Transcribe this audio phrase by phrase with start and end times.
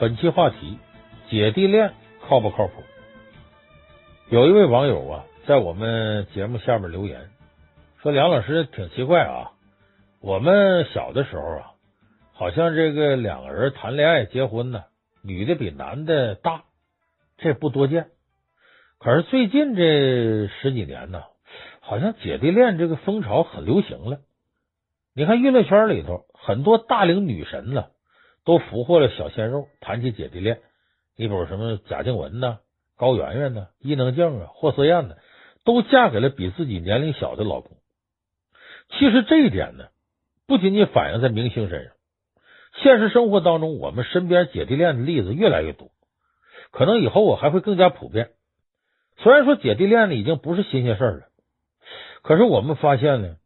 [0.00, 0.78] 本期话题：
[1.28, 2.84] 姐弟恋靠不靠谱？
[4.30, 7.30] 有一位网友啊，在我们节目下面留言
[8.00, 9.50] 说：“梁老师挺奇怪啊，
[10.20, 11.72] 我们小的时候啊，
[12.32, 14.84] 好像这个两个人谈恋爱结婚呢，
[15.24, 16.62] 女的比男的大，
[17.36, 18.06] 这不多见。
[19.00, 21.24] 可是最近这十几年呢，
[21.80, 24.20] 好像姐弟恋这个风潮很流行了。
[25.12, 27.86] 你看娱乐圈里头很多大龄女神呢。”
[28.48, 30.60] 都俘获了小鲜肉，谈起姐弟恋，
[31.18, 32.60] 你比如什么贾静雯呐、
[32.96, 35.16] 高圆圆呐、伊能静啊、霍思燕呢，
[35.66, 37.76] 都嫁给了比自己年龄小的老公。
[38.88, 39.88] 其实这一点呢，
[40.46, 41.92] 不仅仅反映在明星身上，
[42.82, 45.90] 现实生活当中，我们身边姐弟恋的例子越来越多，
[46.70, 48.30] 可能以后啊还会更加普遍。
[49.18, 51.26] 虽然说姐弟恋呢已经不是新鲜事了，
[52.22, 53.36] 可是我们发现呢，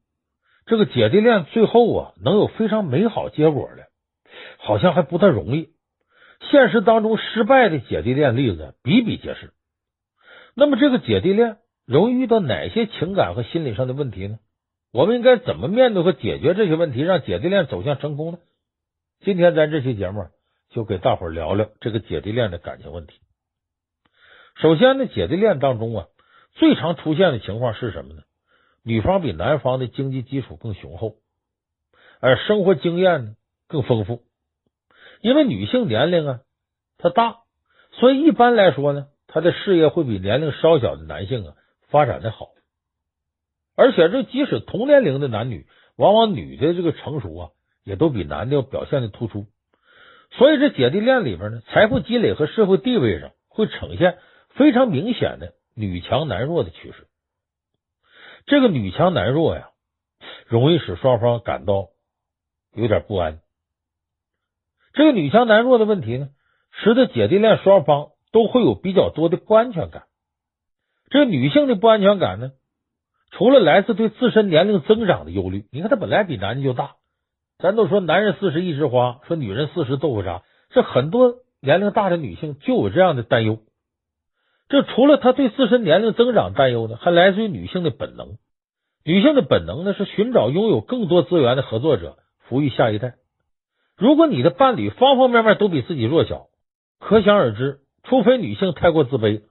[0.65, 3.89] 这个姐弟恋最后啊能有非常美好结果的。
[4.59, 5.71] 好像还不太容易。
[6.51, 9.53] 现实当中失败的姐弟恋例子比比皆是。
[10.55, 14.39] 那么，这个姐弟恋容易遇到哪些情感和心理上的问题呢？
[14.93, 18.39] 我们应该怎么面对和解决这些问题，让姐弟恋走向成功呢？
[19.21, 20.27] 今天咱这期节目
[20.71, 23.15] 就给大伙聊聊这个姐弟恋的感情问题。
[24.61, 26.07] 首先呢，姐弟恋当中啊，
[26.55, 28.23] 最常出现的情况是什么呢？
[28.85, 31.15] 女方比男方的经济基础更雄厚，
[32.21, 33.35] 而生活经验呢
[33.73, 34.23] 更丰富。
[35.21, 36.41] 因为女性年龄啊，
[36.99, 37.39] 她大，
[37.93, 41.55] 所以一般来说呢，她的事业会比年龄稍小的男性啊
[41.89, 42.51] 发展的好。
[43.75, 47.51] 而且这即使同年龄的男女，往往女的这个成熟啊，
[47.85, 49.47] 也都比男的要表现的突出。
[50.33, 54.19] 所以这姐弟恋里边呢，财富积累和社会地位上会呈现
[54.51, 57.07] 非常明显的女强男弱的趋势。
[58.47, 59.71] 这个女强男弱呀，
[60.47, 61.89] 容易使双方感到
[62.75, 63.41] 有点不安。
[64.93, 66.29] 这个女强男弱的问题呢，
[66.71, 70.05] 使得姐弟恋双方都会有比较多的不安全感。
[71.09, 72.53] 这个女性的不安全感呢，
[73.31, 76.97] 除了来自对自身年龄增长的忧虑，你看她本来比男的就大，
[77.59, 83.61] 咱都说男人四十一枝花，说女人四十豆腐渣，这很多年龄大的女性就有这样的担忧。
[84.69, 88.37] 这除了她对自身年龄增长担忧呢，还来自于女性的本能。
[89.05, 93.15] 女性的本能呢，是寻找拥有更多资源的合作者，抚育下一代。
[94.03, 96.49] 如果你的伴侣方方面面都比自己弱小，
[96.99, 99.43] 可想而知，除非女性太过自卑，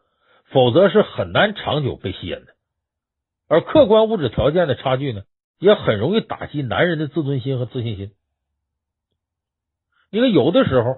[0.44, 2.48] 否则是很难长久被吸引的。
[3.48, 5.22] 而客观物质条件的差距呢，
[5.58, 8.12] 也很容易打击男人的自尊心和自信心。
[10.10, 10.98] 因为有的时候，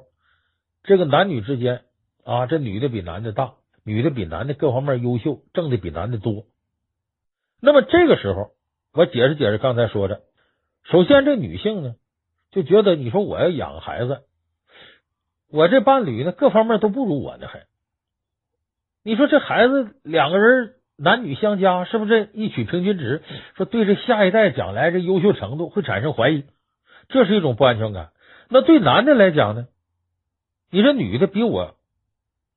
[0.81, 1.83] 这个男女之间
[2.23, 3.53] 啊，这女的比男的大，
[3.85, 6.45] 女的比男的各方面优秀，挣的比男的多。
[7.61, 8.53] 那么这个时候，
[8.93, 10.23] 我解释解释刚才说的，
[10.85, 11.93] 首先这女性呢。
[12.53, 14.21] 就觉得你说我要养孩子，
[15.51, 17.65] 我这伴侣呢，各方面都不如我呢，还
[19.03, 23.23] 你说这孩子两个人男女相加，是不是一取平均值？
[23.55, 26.45] 说对这下一代将来这优秀程度会产生怀疑，
[27.09, 28.11] 这是一种不安全感。
[28.49, 29.67] 那对男的来讲呢？
[30.69, 31.75] 你这女的比我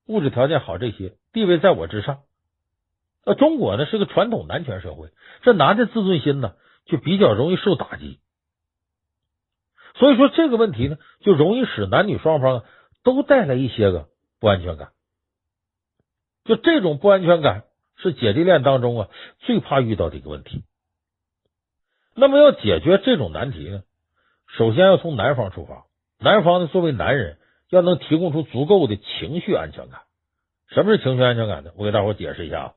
[0.06, 2.18] 物质条件好，这些地位在我之上。
[3.24, 5.08] 呃，中国呢是个传统男权社会，
[5.42, 6.52] 这男的自尊心呢
[6.84, 8.20] 就比较容易受打击。
[9.98, 12.64] 所以说这个问题呢，就容易使男女双方
[13.02, 14.08] 都带来一些个
[14.40, 14.88] 不安全感。
[16.44, 17.64] 就这种不安全感
[17.96, 19.08] 是姐弟恋当中啊
[19.40, 20.64] 最怕遇到的一个问题。
[22.14, 23.82] 那么要解决这种难题呢，
[24.56, 25.84] 首先要从男方出发。
[26.18, 30.00] 男方呢，作为男人，要能提供出足够的情绪安全感。
[30.68, 31.72] 什么是情绪安全感呢？
[31.76, 32.72] 我给大伙解释一下啊。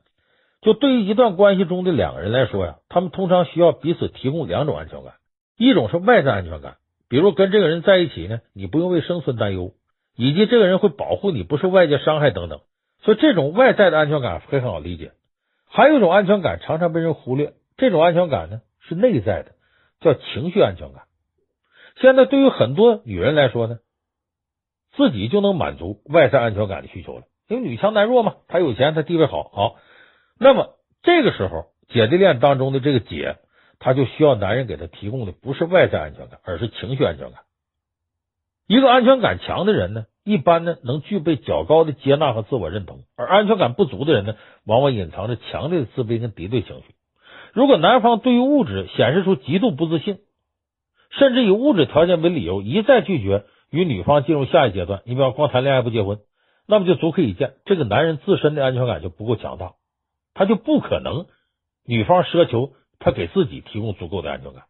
[0.60, 5.14] 就对于一段关系中的两个人来说呀，他们通常需要彼此提供两种安全感，
[5.56, 6.76] 一种是外在安全感。
[7.10, 9.74] 比如跟这个人在一起呢，你不用为生存担忧，
[10.14, 12.60] 以及这个人会保护你不受外界伤害等等，
[13.02, 15.10] 所以这种外在的安全感非常好理解。
[15.66, 19.54] 还有一种安全感常常被人忽略，这种安全感呢是内在的，
[20.00, 21.02] 叫情绪安全感。
[22.00, 23.80] 现在对于很多女人来说呢，
[24.94, 29.76] 自己就能满足外在安全感的需求了，因为女强男弱嘛，她有钱，她地位好，好。
[30.38, 33.36] 那么这个时候，姐弟恋当中的这个姐。
[33.80, 37.40] 他就需要男人给他提供的不是外在安全感，而是情绪安全感。
[38.68, 46.94] 一个安全感强的人呢，一般呢能具备较高的接纳和自我认同；而安全感不足的人呢，往往隐藏着强烈的自卑跟敌对情绪。
[47.52, 50.18] 如果男方对于物质显示出极度不自信，
[51.10, 56.18] 甚至以物质条件为理由一再拒绝与女方进入下一阶段，你比方光谈恋爱不结婚，
[56.68, 59.72] 那么就足可以见这个男人自身的安全感就不够强大，
[60.34, 61.26] 他就不可能
[61.86, 62.74] 女方奢求。
[63.00, 64.64] 他给自己提供足够的安全感，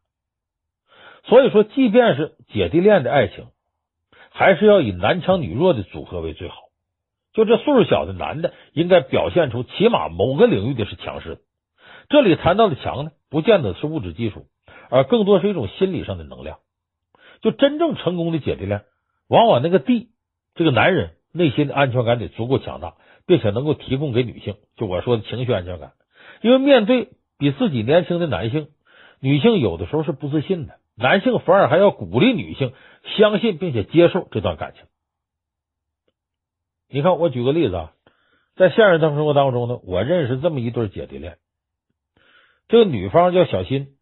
[1.25, 3.49] 所以说，即便是姐弟恋的爱情，
[4.31, 6.55] 还是要以男强女弱的组合为最好。
[7.33, 11.41] 就这岁数小的男的，应该表现出起码某个领域的是强势的。
[12.09, 14.47] 这里谈到的强呢，不见得是物质基础，
[14.89, 16.59] 而更多是一种心理上的能量。
[17.43, 18.85] 就真正成功的姐弟恋，
[19.29, 20.09] 往往那个弟，
[20.55, 22.95] 这个男人内心的安全感得足够强大，
[23.27, 25.93] 并且能够提供给女性，就我说的情绪安全感。
[26.43, 27.11] 因为面对
[27.41, 28.69] 比自己年轻的男性，
[29.19, 32.75] 女性有的时候是不自信的，男性反而还要鼓励女性
[33.17, 34.85] 相信并且接受这段感情。
[36.91, 37.93] 你看，我举个例子啊，
[38.57, 41.39] 在现实生活当中呢，我认识这么一对姐弟恋。
[42.69, 43.95] 这个女方叫小新，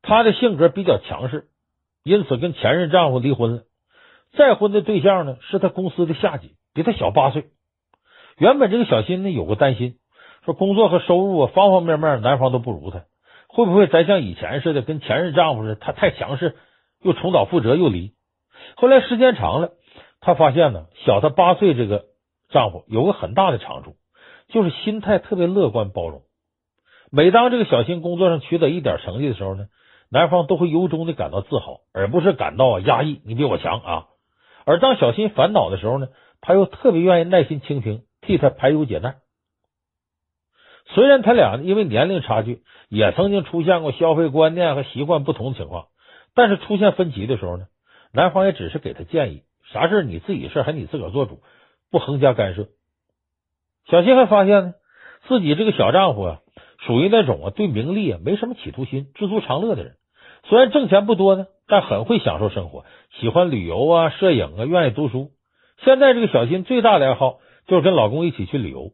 [0.00, 1.48] 她的性格比较强势，
[2.02, 3.64] 因此跟前任丈夫离婚了。
[4.32, 7.50] 再婚的对象呢，是她公司的下级，比她小八岁。
[8.38, 9.97] 原本这个小新呢，有个担心，
[10.48, 13.04] 说工作和收入啊，方方面面男方都不如她，
[13.48, 16.56] 会不会再像以前似的跟前任丈夫似的，她太强势，
[17.02, 18.14] 又重蹈覆辙又离？
[18.74, 19.72] 后来时间长了。
[20.20, 22.06] 她发现呢，小她八岁这个
[22.48, 23.96] 丈夫有个很大的长处，
[24.48, 26.22] 就是心态特别乐观包容。
[27.12, 29.66] 每当这个小新工作上取得一点成绩的时候呢，
[30.10, 33.20] 男方都会由衷的感到自豪，而不是感到压抑。
[33.26, 34.06] 你比我强啊！
[34.64, 36.08] 而当小新烦恼的时候呢，
[36.40, 39.16] 他又特别愿意耐心倾听，替他排忧解难。
[40.94, 45.86] 虽然他俩因为年龄差距，也曾经出现过消费观念和习惯不同的情况，
[46.34, 47.66] 但是出现分歧的时候呢，
[48.12, 49.42] 男方也只是给他建议。
[49.70, 51.40] 啥事你自己事还你自个做主，
[51.90, 52.68] 不横加干涉。
[53.90, 54.74] 小新还发现呢，
[55.26, 56.38] 自己这个小丈夫啊，
[56.86, 59.96] 属于那种啊对名利啊没什么企图心、知足常乐的人。
[60.44, 62.86] 虽然挣钱不多呢，但很会享受生活，
[63.20, 65.32] 喜欢旅游啊、摄影啊，愿意读书。
[65.84, 68.92] 现在这个小新最大的爱好就是跟老公一起去旅游，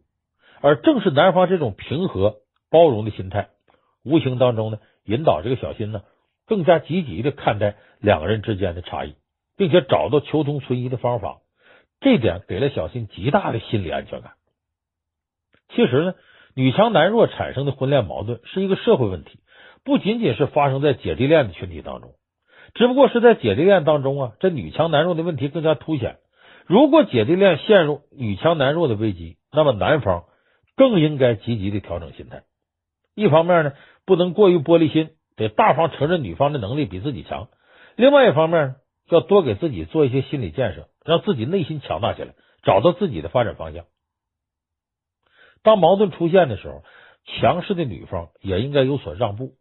[0.64, 2.37] 而正是男方这种平和
[2.70, 3.50] 包容的心态，
[4.02, 6.00] 无形当中呢，引导这个小新呢
[6.46, 9.14] 更加积极的看待两个人之间的差异。
[9.56, 11.37] 并且找到求同存异的方法，
[12.00, 14.32] 这点给了小新极大的心理安全感。
[15.69, 16.14] 其实呢，
[16.56, 19.38] 女强男弱产生的婚恋矛盾是一个社会问题，
[19.84, 22.14] 不仅仅是发生在姐弟恋的群体当中，
[22.75, 26.17] 只不过是在姐弟恋当中啊，这女强男弱的问题更加凸显。
[26.67, 30.25] 如果姐弟恋陷入女强男弱的危机，那么男方
[30.76, 32.43] 更应该积极的调整心态。
[33.15, 33.73] 一方面呢，
[34.05, 37.49] 不能过于玻璃心，得大方承认女方的能力比自己强；
[37.97, 38.76] 另外一方面，
[39.09, 43.85] 要多给自己做一些心理建设，让自己内心强大起来，找到自己的发展方向。
[45.62, 46.82] 当矛盾出现的时候，
[47.25, 49.55] 强势的女方也应该有所让步，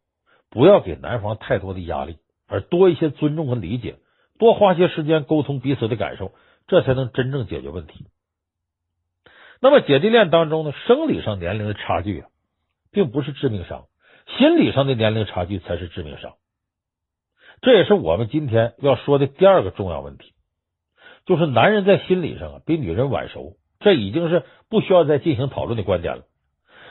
[0.50, 2.18] 不要给男方太多的压力，
[2.48, 3.98] 而多一些尊重和理解，
[4.39, 6.33] 多花些时间沟通彼此的感受，
[6.68, 8.07] 这才能真正解决问题。
[9.63, 12.27] 那么姐弟恋当中呢，生理上年龄的差距啊，
[12.92, 13.86] 并不是致命伤，
[14.38, 16.33] 心理上的年龄差距才是致命伤。
[17.62, 20.33] 这也是我们今天要说的第二个重要问题，
[21.25, 26.24] 就是男人在心理上啊比女人晚熟，这已经是不需要再进行讨论的观点了。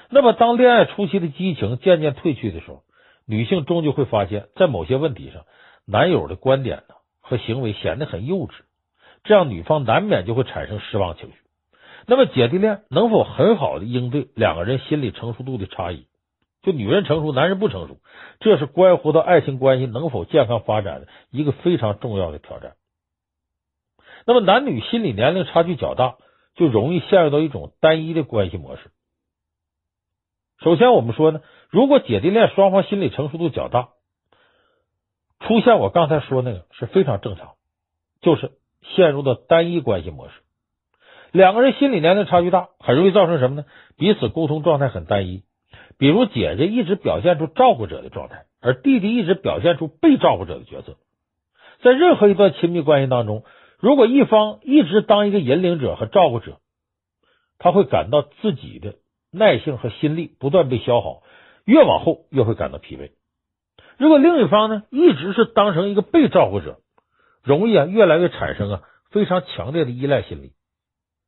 [0.09, 2.85] 那么，当恋爱初期的激情渐渐褪去的时候，
[3.27, 5.45] 女性终究会发现，在某些问题上，
[5.87, 8.53] 男友的观点呢和行为显得很幼稚，
[9.25, 11.35] 这样女方难免就会产生失望情绪。
[12.07, 16.07] 那么，姐弟恋能否很好的应对两个人心理成熟度的差异？
[16.63, 17.99] 就女人成熟，男人不成熟，
[18.41, 22.75] 这是关乎到爱情关系能否健康发展的一个非常重要的挑战。
[24.27, 26.17] 那么，男女心理年龄差距较大，
[26.55, 28.91] 就容易陷入到一种单一的关系模式。
[30.61, 33.89] 首先，我们说呢，如果姐弟恋双方心理成熟度较大，
[35.41, 37.55] 出现我刚才说那个是非常正常，
[38.21, 40.35] 就是陷入到单一关系模式。
[41.33, 43.65] 两个人心理年龄差距大，很容易造成什么呢？
[43.97, 45.43] 彼此沟通状态很单一。
[45.99, 50.97] 比如姐姐一直表现出照顾者的状态，而弟弟一直表现出被照顾者的角色。
[51.83, 53.45] 在任何一段亲密关系当中，
[53.79, 56.59] 如果一方一直当一个引领者和照顾者，
[57.59, 58.97] 他会感到自己的
[59.31, 61.23] 耐性和心力不断被消耗，
[61.65, 63.13] 越往后越会感到疲惫。
[63.97, 66.79] 如果另一方呢，一直是当成一个被照顾者，
[67.43, 70.53] 容易啊越来越产生啊非常强烈的依赖心理，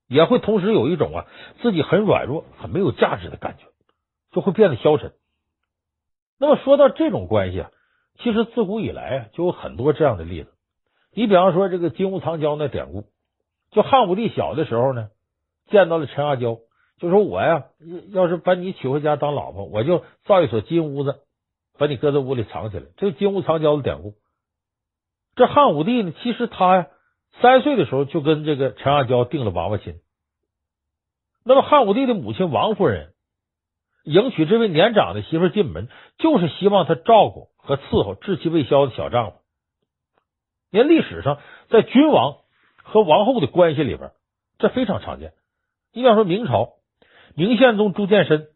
[0.08, 1.26] 也会同时有一种啊
[1.62, 3.64] 自己很软弱、很没有价值的感觉。
[4.32, 5.12] 就会变得消沉。
[6.40, 7.70] 那么说到这种关系啊，
[8.18, 10.50] 其实自古以来啊就有很多这样的例子。
[11.12, 13.04] 你比方说这个金屋藏娇那典故，
[13.70, 15.10] 就汉武帝小的时候呢，
[15.68, 16.58] 见到了陈阿娇，
[16.98, 17.66] 就说我呀，
[18.10, 21.20] 要是把你娶回家当老婆，我就造一所金屋子，
[21.78, 22.86] 把你搁在屋里藏起来。
[22.96, 24.14] 这金屋藏娇的典故。
[25.36, 26.86] 这汉武帝呢，其实他呀
[27.40, 30.00] 三岁的时候就跟这个陈阿娇定了娃娃亲。
[31.44, 33.10] 那么汉武帝的母亲王夫人。
[34.04, 35.88] 迎娶这位年长的媳妇进门，
[36.18, 39.38] 就是希望她照顾和伺候稚气未消的小丈夫。
[40.70, 41.38] 因为历史上，
[41.70, 42.36] 在君王
[42.82, 44.10] 和王后的关系里边，
[44.58, 45.32] 这非常常见。
[45.94, 46.74] 你比方说明朝
[47.34, 48.48] 明宪宗朱见深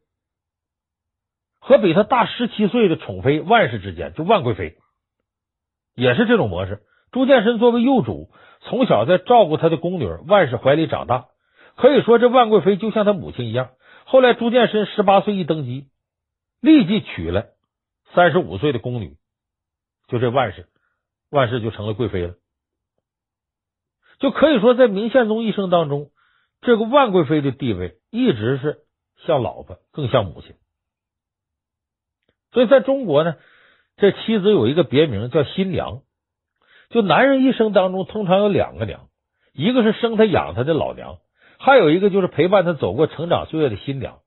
[1.60, 4.76] 和比他大十七岁的宠妃万氏之间，就万贵妃，
[5.94, 6.82] 也是这种模式。
[7.10, 11.28] 朱见深作为幼主，从小在照顾他的宫女万氏怀里长大，
[11.76, 13.70] 可以说这万贵妃就像他母亲一样。
[14.04, 15.88] 后来朱见深十八岁一登基，
[16.60, 17.46] 立即娶了
[18.14, 19.16] 三十五岁的宫女，
[20.06, 20.66] 就这万氏，
[21.30, 22.34] 万氏就成了贵妃了。
[24.18, 26.10] 就可以说，在明宪宗一生当中，
[26.60, 28.78] 这个万贵妃的地位一直是
[29.24, 30.54] 像老婆，更像母亲。
[32.52, 33.36] 所以在中国呢，
[33.96, 36.02] 这妻子有一个别名叫新娘。
[36.90, 39.08] 就男人一生当中，通常有两个娘，
[39.52, 41.18] 一个是生他养他的老娘，
[41.58, 44.18] 还有一个就是陪伴他走过成长岁月的新娘。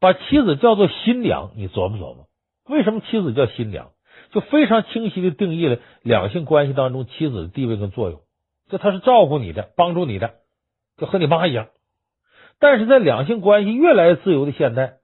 [0.00, 2.26] 把妻子叫做新娘，你琢磨琢磨，
[2.66, 3.90] 为什么妻子叫新娘？
[4.32, 8.20] 就非常清晰的定义了两性关系当中妻子的地位跟作用。
[8.70, 10.34] 就他是照顾你的，帮助你的，
[10.96, 11.68] 就和你妈一样。
[12.58, 14.94] 但是在两性关系越来越自由的现代，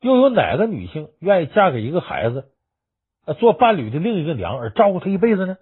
[0.00, 2.46] 又有哪个女性愿意嫁给一个孩子，
[3.38, 5.56] 做伴侣的另一个娘而照顾他一辈子呢？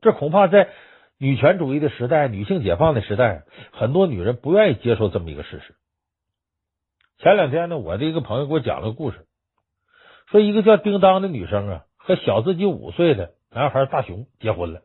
[0.00, 0.68] 这恐怕在
[1.18, 5.74] 女权主义的时代、女性解放的时代，很多女人不愿意接受这么一个事实。
[7.18, 9.26] 前两天呢，我的一个朋友给我讲了个故事，
[10.30, 14.82] 说一个叫叮当的女生啊，和小自己五岁的男孩大雄结婚了。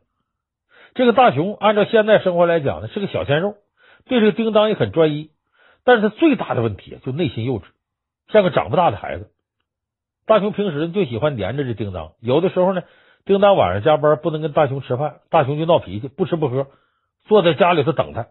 [0.94, 3.56] 这个大雄按照现代生活来讲呢，是个小鲜肉，
[4.06, 5.30] 对这个叮当也很专一。
[5.84, 7.64] 但是他最大的问题就内心幼稚，
[8.28, 9.30] 像个长不大的孩子。
[10.26, 12.82] 大雄平时就喜欢黏着这叮当，有的时候呢，
[13.24, 16.66] 叮当晚上加班不能跟大雄吃饭，大雄就闹脾气，不吃不喝，
[17.26, 18.26] 坐在家里头等他，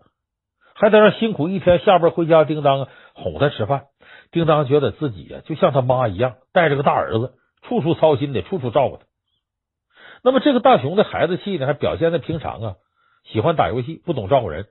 [0.73, 3.85] 还得让辛苦一天下班回家叮当哄他吃饭。
[4.31, 9.03] 叮当觉得自己呀就像他妈一样，带着个大儿子，处处操心的，处处照顾他。
[10.23, 12.75] 那么这个大雄的孩子气呢，还表现在平常啊，
[13.23, 14.67] 喜欢打游戏，不懂照顾人。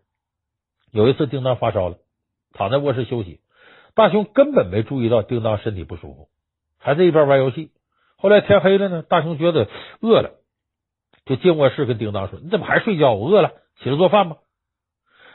[0.92, 1.96] 有一次，叮当发烧了，
[2.52, 3.40] 躺在卧室休息，
[3.94, 6.28] 大雄根本没注意到叮当身体不舒服，
[6.78, 7.70] 还在一边玩游戏。
[8.20, 9.68] 后来天黑了呢，大雄觉得
[10.00, 10.32] 饿了，
[11.24, 13.14] 就进卧室跟叮当说：“你怎么还睡觉？
[13.14, 14.36] 我饿了，起来做饭吧。”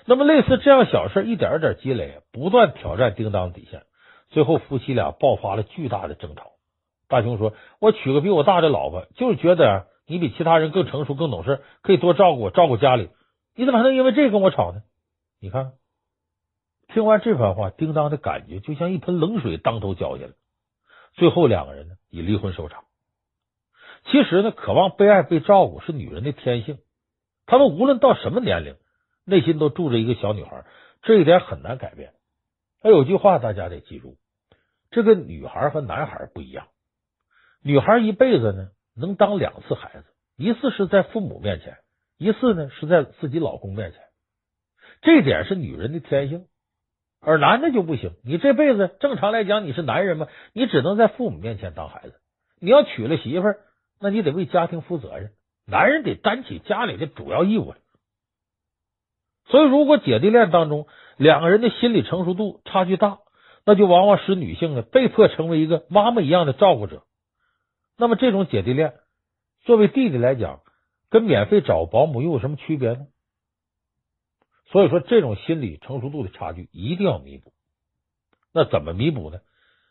[0.06, 3.84] 那么类似这样小事，一点一点积累，不断挑战叮当底线，
[4.30, 6.52] 最后夫妻俩爆发了巨大的争吵。
[7.08, 13.10] 大雄说：“我娶个比我大的老婆，就是觉得。”你比其他人更成熟、更懂事，可以多照顾我，照顾家里。
[13.56, 14.84] 你怎么还能因为这跟我吵呢？
[15.42, 15.72] 你看，
[16.94, 20.34] 听完这番话，叮当的感觉就像一盆冷水当头浇下来。
[21.16, 22.86] 最后两个人呢，以离婚收场。
[24.06, 26.78] 其实呢，渴望被爱、被照顾是女人的天性。
[27.46, 28.76] 她们无论到什么年龄，
[29.26, 30.66] 内心都住着一个小女孩，
[31.02, 32.14] 这一点很难改变。
[32.82, 34.18] 还有句话大家得记住：
[34.92, 36.68] 这个女孩和男孩不一样。
[37.62, 38.70] 女孩一辈子呢。
[38.98, 40.06] 能当两次孩子，
[40.38, 41.80] 一次是在父母面前，
[42.18, 44.00] 一次呢是在自己老公面前。
[45.02, 46.48] 这点是女人的天性，
[47.26, 48.12] 而男的就不行。
[48.24, 52.14] 你这辈子正常来讲，你是男人嘛，你只能在父母面前当孩子。
[52.60, 53.58] 你要娶了媳妇儿，
[54.00, 55.32] 那你得为家庭负责任，
[55.66, 57.78] 男人得担起家里的主要义务来。
[59.48, 63.20] 所以，如果姐弟恋当中两个人的心理成熟度差距大，
[63.66, 67.04] 那就往往使女性呢被迫成为一个妈妈一样的照顾者。
[67.98, 68.94] 那么这种姐弟恋，
[69.64, 70.62] 作为弟弟来讲，
[71.10, 73.08] 跟免费找保姆又有什么区别呢？
[74.68, 77.54] 所以说，这种心理成熟度的差距一定要弥补。
[78.54, 79.40] 那怎么弥补呢？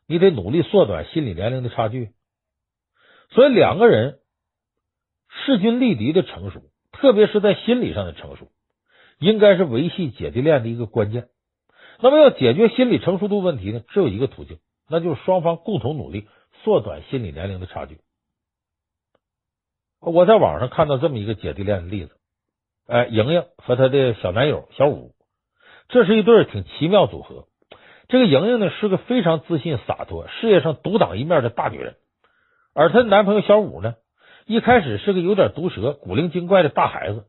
[0.06, 2.12] 你得努力缩短心理年龄的差距。
[3.30, 4.20] 所以两个人
[5.28, 6.62] 势均力敌的成熟，
[6.92, 8.50] 特别是在心理上的成熟，
[9.18, 11.28] 应该是维系姐弟恋的一个关键。
[12.00, 16.28] 那么要解决心理成熟度问题呢，只有一个途径，那就是双方共同努力。
[16.62, 17.98] 缩短心理年龄的差距。
[20.00, 22.16] 我在网上看到这么一个姐弟恋的例子，
[22.86, 25.12] 哎，莹莹和她的小男友小武，
[25.88, 27.46] 这是一对挺奇妙组合。
[28.08, 31.96] 这个莹莹呢是个非常自信洒脱、事业上独当一面的大女人，
[32.74, 33.94] 而她的男朋友小五呢，
[34.46, 37.26] 一开始是个有点毒舌、古灵精怪的大孩子。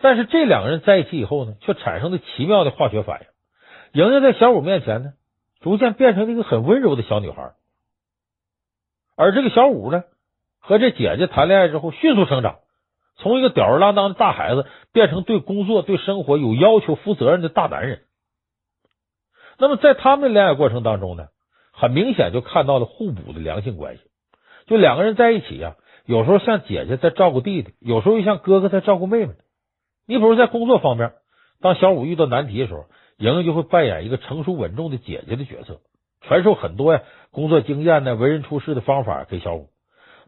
[0.00, 4.02] 但是这两个人在一起以后呢，却产生了奇妙的化学反应。
[4.02, 5.12] 莹莹在小五面前呢，
[5.60, 7.52] 逐渐变成了一个很温柔的小女孩。
[9.16, 10.04] 而这个小五呢，
[10.60, 12.60] 和这姐姐谈恋爱之后，迅速成长，
[13.22, 18.02] 从一个吊儿郎当的大孩子，变成对工作、对生活有要求、负责任的大男人。
[19.58, 21.26] 那么，在他们的恋爱过程当中呢，
[21.72, 24.02] 很明显就看到了互补的良性关系。
[24.66, 29.34] 就两个人在一起呀、啊，有时候像姐姐在照顾弟弟，有时候又像哥哥在照顾妹妹。
[30.06, 31.12] 你比如在工作方面，
[31.60, 32.86] 当小五遇到难题的时候，
[33.18, 35.80] 莹莹就会扮演一个成熟稳重的姐姐的角色。
[36.22, 39.68] 传授很多呀，工作经验呢，为人处事的方法给小五。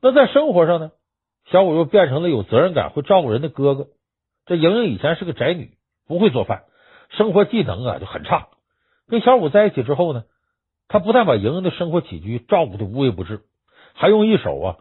[0.00, 0.90] 那在生活上呢，
[1.50, 3.86] 小五又变成了有责任感、会照顾人的哥哥。
[4.46, 5.72] 这莹莹以前是个宅女，
[6.06, 6.64] 不会做饭，
[7.10, 8.48] 生活技能啊就很差。
[9.08, 10.24] 跟小五在一起之后呢，
[10.88, 13.40] 他不但把莹莹的生活起居照顾的无微不至，
[13.94, 14.76] 还用一手啊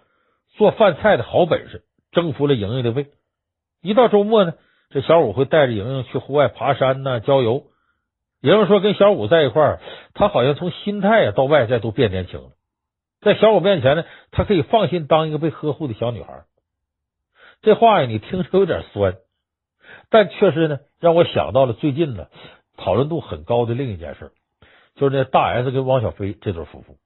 [0.56, 3.08] 做饭菜的好本事征服了莹莹的胃。
[3.82, 4.54] 一到周末呢，
[4.90, 7.66] 这小五会带着莹莹去户外爬山呐、郊游。
[8.42, 9.80] 莹莹说，跟小五在一块儿，
[10.14, 12.50] 他好像从心态啊到外在都变年轻了。
[13.22, 16.44] 在小五面前呢，他可以放心当一个被呵护的小女孩。
[17.64, 19.16] 这话呀，你听着有点酸，
[20.10, 22.28] 但确实呢，让我想到了最近呢
[22.76, 24.32] 讨论度很高的另一件事，
[24.96, 26.98] 就是那大 S 跟汪小菲这对夫妇。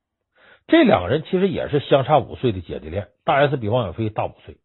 [0.65, 4.57] 这两个人其实也是相差五岁的姐弟恋，大 S 比汪小菲大五岁。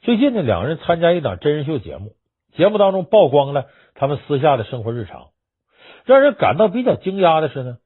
[0.00, 2.12] 最近呢，两个人参加一档真人秀节目，
[2.56, 5.26] 节目当中曝光了他们私下的生活日常。
[6.06, 7.76] 让人感到比较惊讶的是呢，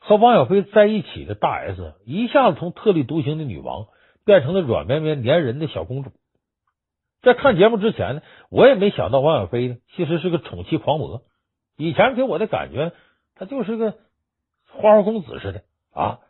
[0.00, 3.86] 和汪小菲在一起的大 S 一下子从特立独行的女王
[4.26, 6.10] 变成了软绵绵粘人的小公主。
[7.22, 11.22] 在看节目之前呢，我也没想到汪小菲呢其实是个宠妻狂魔。
[11.76, 12.92] 以前给我的感觉，
[13.34, 13.94] 他就是个
[14.68, 15.62] 花花公子似的
[15.92, 16.20] 啊。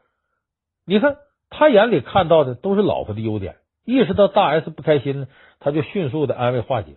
[0.84, 1.16] 你看
[1.48, 5.28] 他眼里看到的都是老婆的优点，意识到大 S 不开心呢，
[5.58, 6.96] 他就迅速的安慰化解。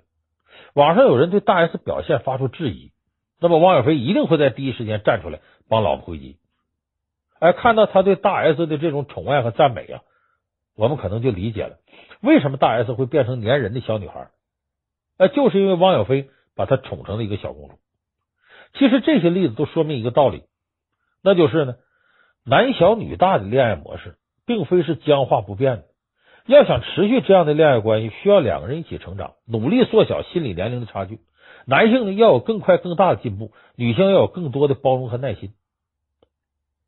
[0.73, 2.91] 网上有人对大 S 表现发出质疑，
[3.39, 6.37] 那么汪小菲一定会在第一时间站出来帮老婆回击。
[7.39, 10.01] 哎，看到他对大 S 的这种宠爱和赞美啊，
[10.75, 11.77] 我们可能就理解了。
[12.21, 14.29] 为什么大 S 会变成粘人的小女孩？
[15.17, 17.75] 呃，就是因为汪小菲把她宠成了一个小公主。
[18.73, 20.43] 其实这些例子都说明一个道理，
[21.21, 21.75] 那就是呢，
[22.43, 25.83] 男小女大的恋爱模式并非是僵化不变的。
[26.47, 31.19] 要想持续这样的恋爱关系，需要两个人一起成长，努力缩小心理年龄的差距。
[31.65, 35.53] 男性呢要有更快更大的进步，女性要有更多的包容和耐心。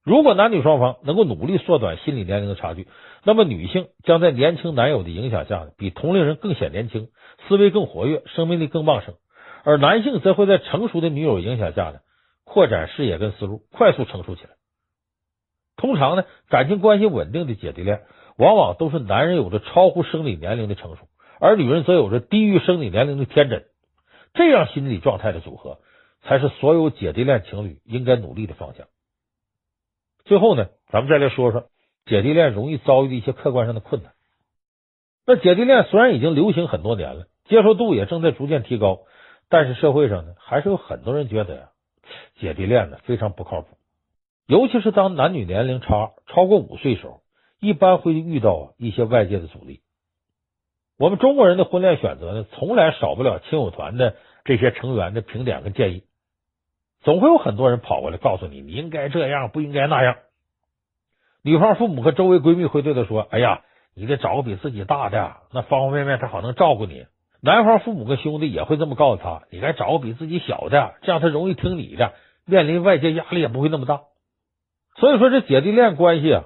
[0.06, 2.88] 如果男女双方能够努力缩短心理年龄的差距，
[3.24, 7.10] 那么女性将在年轻男友的影响下，比同龄人更显年轻，
[7.48, 9.15] 思维更活跃，生命力更旺盛；
[9.63, 12.02] 而男性则会在成熟的女友影响下呢，
[12.44, 14.52] 扩展视野跟思路，快速成熟起来。
[15.76, 18.04] 通常呢，感情关系稳定的姐弟恋，
[18.38, 21.08] 往往都是男人有着超乎生理年龄的成熟，
[21.39, 23.65] 而女人则有着低于生理年龄的天真。
[24.36, 25.80] 这样心理状态的组合，
[26.22, 28.86] 才是所有姐弟恋情侣应该努力的方向。
[30.25, 31.69] 最后呢，咱们再来说说
[32.05, 34.11] 姐弟恋容易遭遇的一些客观上的困难。
[35.27, 39.01] 那姐弟恋虽然已经流行很多年了，接受度也正在逐渐提高，
[39.49, 41.69] 但是社会上呢，还是有很多人觉得呀，
[42.39, 43.77] 姐弟恋呢非常不靠谱。
[44.47, 47.21] 尤其是当男女年龄差超过五岁时候，
[47.59, 49.81] 一般会遇到一些外界的阻力。
[50.97, 56.03] 我们中国人的婚恋选择呢，从来少不了亲友团的这些成员的评点和建议。
[57.06, 60.18] 总会有很多人跑过来告诉你，你应该这样，不应该那样。
[61.44, 63.62] 女方父母和周围闺蜜会对她说：“哎呀，
[63.94, 67.06] 你得找个比自己大的，那方方面面他好能照顾你。”
[67.44, 72.13] 男方父母跟兄弟也会这么告诉他：“你该找个比自己小的，这样他容易听你的，
[72.44, 74.02] 面临外界压力也不会那么大。”
[74.98, 76.46] 所以说，这姐弟恋关系啊，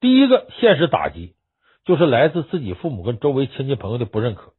[0.00, 1.34] 第一个现实打击
[1.84, 4.54] 就是来自自己父母跟周围亲戚朋友的不认可。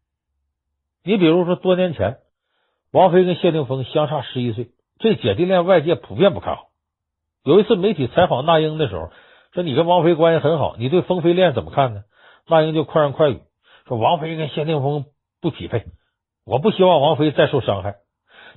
[1.03, 2.17] 你比如说，多年前，
[2.91, 4.69] 王菲跟谢霆锋相差十一岁。
[4.99, 6.67] 这姐弟恋外界普遍不看好。
[7.45, 9.11] 有一次媒体采访那英的时候，
[9.53, 12.03] 说你跟王菲关系很好，你对风飞恋怎么看呢？
[12.47, 13.39] 那英就快人快语
[13.87, 15.05] 说王菲跟谢霆锋
[15.39, 15.85] 不匹配，
[16.45, 17.95] 我不希望王菲再受伤害。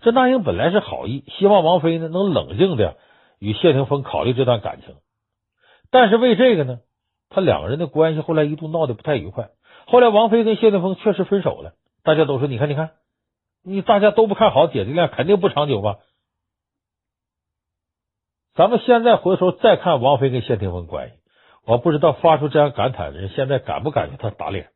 [0.00, 2.96] 这那英本来是好意，希望王菲呢能冷静的
[3.38, 4.96] 与谢霆锋考虑这段感情，
[5.92, 6.80] 但是为这个呢，
[7.30, 9.50] 他两个人的关系后来一度闹得不太愉快。
[9.86, 12.90] 后来王菲跟谢霆锋确实分手了，大家都说你看你看，
[13.64, 15.98] 你大家都不看好姐弟恋，肯定不长久吧？
[18.54, 21.14] 咱们现在回头再看王菲跟谢霆锋关系，
[21.64, 24.68] 我不知道发出这样感叹的人现在敢不感觉他打脸？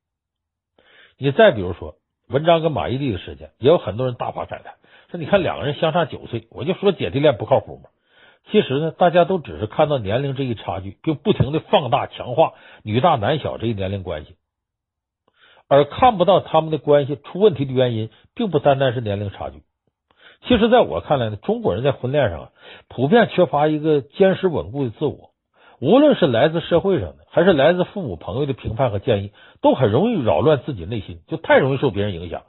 [1.18, 4.76] 你再比如说文章跟马伊琍的事件，也有很多人大发感叹，
[5.10, 7.90] 说你看两个人相差九岁，我就说姐弟恋不靠谱嘛。
[8.50, 14.36] 其实呢，大家都只是看到年龄这一差距，并不停的放大强化女大男小这一年龄关系，
[15.68, 19.62] 而看不到他们的关系出问题的原因，并不单单是年龄差距。
[20.42, 22.50] 其实，在我看来呢，中国人在婚恋上啊，
[22.88, 25.30] 普遍缺乏一个坚实稳固的自我。
[25.80, 32.42] 无论是来自社会上的，还是来自父母朋友的评判和建议，都很容易扰乱自己内心，就太容易受别人影响。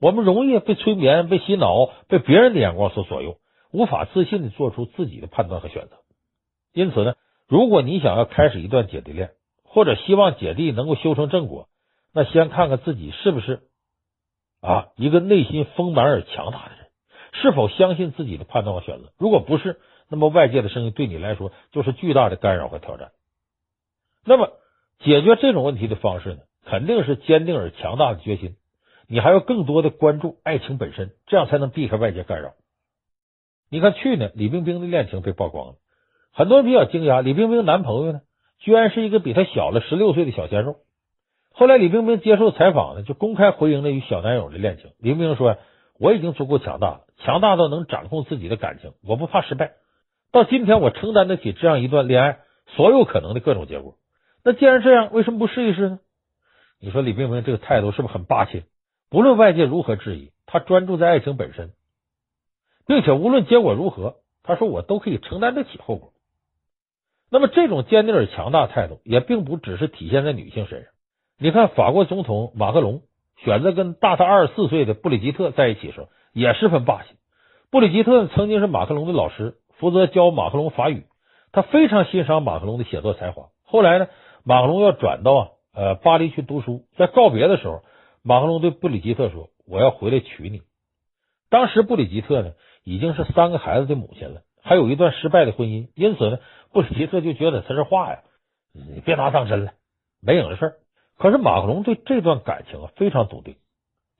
[0.00, 3.36] 我们容易被催眠、被洗脑、被别人的眼光所左右，
[3.72, 5.90] 无法自信的做出自己的判断和选择。
[6.72, 7.14] 因此呢，
[7.46, 9.30] 如果你想要开始一段姐弟恋，
[9.62, 11.68] 或者希望姐弟能够修成正果，
[12.12, 13.60] 那先看看自己是不是
[14.60, 16.81] 啊一个内心丰满而强大的人。
[17.32, 19.12] 是否相信自己的判断和选择？
[19.18, 23.10] 如果不是，那么外界的声音对你来说就是巨大的干扰和挑战。
[24.24, 24.50] 那么，
[25.00, 28.56] 解决这种问题的方式呢，肯定是坚定而强大的决心。
[29.08, 32.52] 你还要更多的关注爱情本身，这样才能避开外界干扰。
[33.70, 35.74] 你看，去年李冰冰的恋情被曝光了，
[36.32, 38.20] 很多人比较惊讶，李冰冰男朋友呢，
[38.58, 40.76] 居然是一个比她小了十六岁的小鲜肉。
[41.54, 44.92] 后来，李冰冰接受采访呢，就公开回应了与小男友的恋情。
[44.98, 45.56] 李冰冰说
[45.98, 49.72] ：“我已经足够强大了，强大到能掌控自己的感情，我不怕失败。
[50.30, 53.96] 到今天，我承担得起这样一段恋爱所有可能的各种结果。
[54.44, 56.00] 那既然这样，为什么不试一试呢？”
[56.80, 58.64] 你说李冰冰这个态度是不是很霸气？
[59.08, 61.70] 不论外界如何质疑，她专注在爱情本身，
[62.86, 66.12] 并且无论结果如何，她说我都可以承担得起后果。
[67.30, 70.90] 那么，这种坚定而强大态度，也并不只是体现在女性身上。
[71.38, 73.02] 你看，法国总统马克龙
[73.44, 77.08] 选择跟大他二十四岁的布里吉特在一起时候，也十分霸气。
[77.70, 81.06] 布里吉特曾经是马克龙的老师，负责教马克龙法语。
[81.52, 83.48] 他非常欣赏马克龙的写作才华。
[83.62, 84.08] 后来呢，
[84.44, 87.82] 马克龙要转到啊呃巴黎去读书，在告别的时候，
[88.22, 90.62] 马克龙对布里吉特说：“我要回来娶你。”
[91.50, 92.52] 当时布里吉特呢
[92.84, 96.38] 已经是三个孩子的母亲了，还有一段失败的婚姻，因此呢，
[96.72, 98.20] 布里吉特就觉得他这话呀，
[98.72, 99.72] 你别拿当真了，
[100.22, 100.72] 没影的事儿。
[101.18, 103.56] 可是马克龙对这段感情啊非常笃定，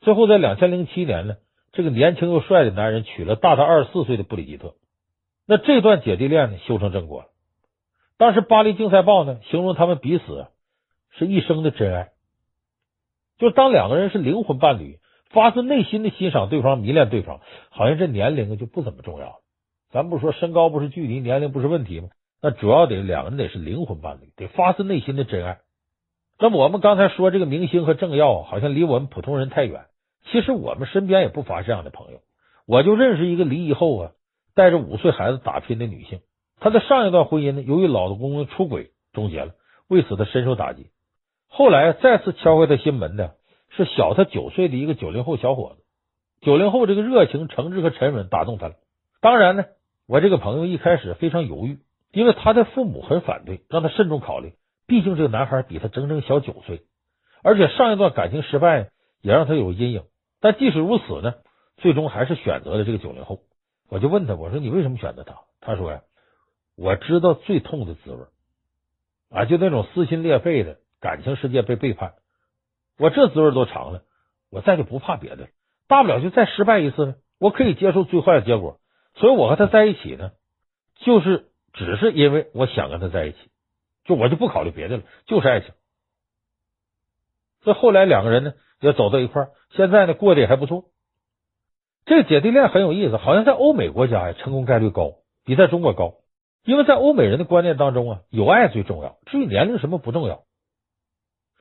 [0.02, 1.36] 最后在两千零七年呢，
[1.72, 4.74] 这个年轻又帅的男人娶了大他二十四岁的布里吉特，
[5.46, 7.28] 那这段姐弟恋呢修成正果了。
[8.18, 10.46] 当时《巴黎竞赛报》呢形容他们彼此
[11.10, 12.10] 是一生的真爱，
[13.38, 14.98] 就当两个人是灵魂伴侣，
[15.30, 19.34] 发自内心的欣赏对方、迷恋对方，好像这年龄就不怎么重要了。
[19.90, 22.08] 咱不说身高不是距离，年龄不是问题吗？
[22.42, 25.58] 那主要得两个人得是灵魂伴侣，得发自内心的真爱。
[26.38, 29.86] 那么我们刚才说这个明星和政要好像离我们普通人太远，
[30.24, 32.20] 其实我们身边也不乏这样的朋友。
[32.66, 34.12] 我就认识一个离异后啊，
[34.54, 36.20] 带着五岁孩子打拼的女性，
[36.60, 39.52] 她的上一段婚姻呢，由于老公公出轨终结了，
[39.88, 40.86] 为此她深受打击。
[41.48, 43.34] 后来再次敲开她心门的
[43.70, 45.82] 是小她九岁的一个九零后小伙子。
[46.40, 48.74] 九零后这个热情、诚挚和沉稳打动她了。
[49.20, 49.64] 当然呢，
[50.06, 51.78] 我这个朋友一开始非常犹豫，
[52.12, 54.54] 因为他的父母很反对，让他慎重考虑。
[54.86, 56.82] 毕竟这个男孩比他整整小九岁，
[57.42, 60.02] 而且上一段感情失败也让他有阴影。
[60.42, 61.36] 但即使如此呢，
[61.78, 63.40] 最终还是选择了这个九零后。
[63.88, 65.36] 我就问他，我说你为什么选择他？
[65.60, 66.02] 他说呀，
[66.76, 68.24] 我知道最痛的滋味
[69.30, 72.14] 啊，就那种撕心裂肺的感情世界被背叛，
[72.98, 74.02] 我这滋味都尝了，
[74.50, 75.48] 我再就不怕别的了，
[75.86, 78.80] 大不了就再失败一次呢，我可以接受最坏的结果。
[79.14, 80.32] 所以我和他在一起呢，
[80.96, 83.38] 就是只是因为我想跟他在一起。
[84.04, 85.72] 就我就不考虑别的了，就是爱情。
[87.60, 90.84] 这后来两个人呢也走到一块儿，现在呢过得也还不错。
[92.04, 95.12] 这个姐弟恋很有意思，好像在欧美国家呀成功概率高，
[95.46, 96.16] 比在中国高。
[96.64, 100.42] 因为在欧美人的观念当中啊，有爱最重要，至于年龄什么不重要。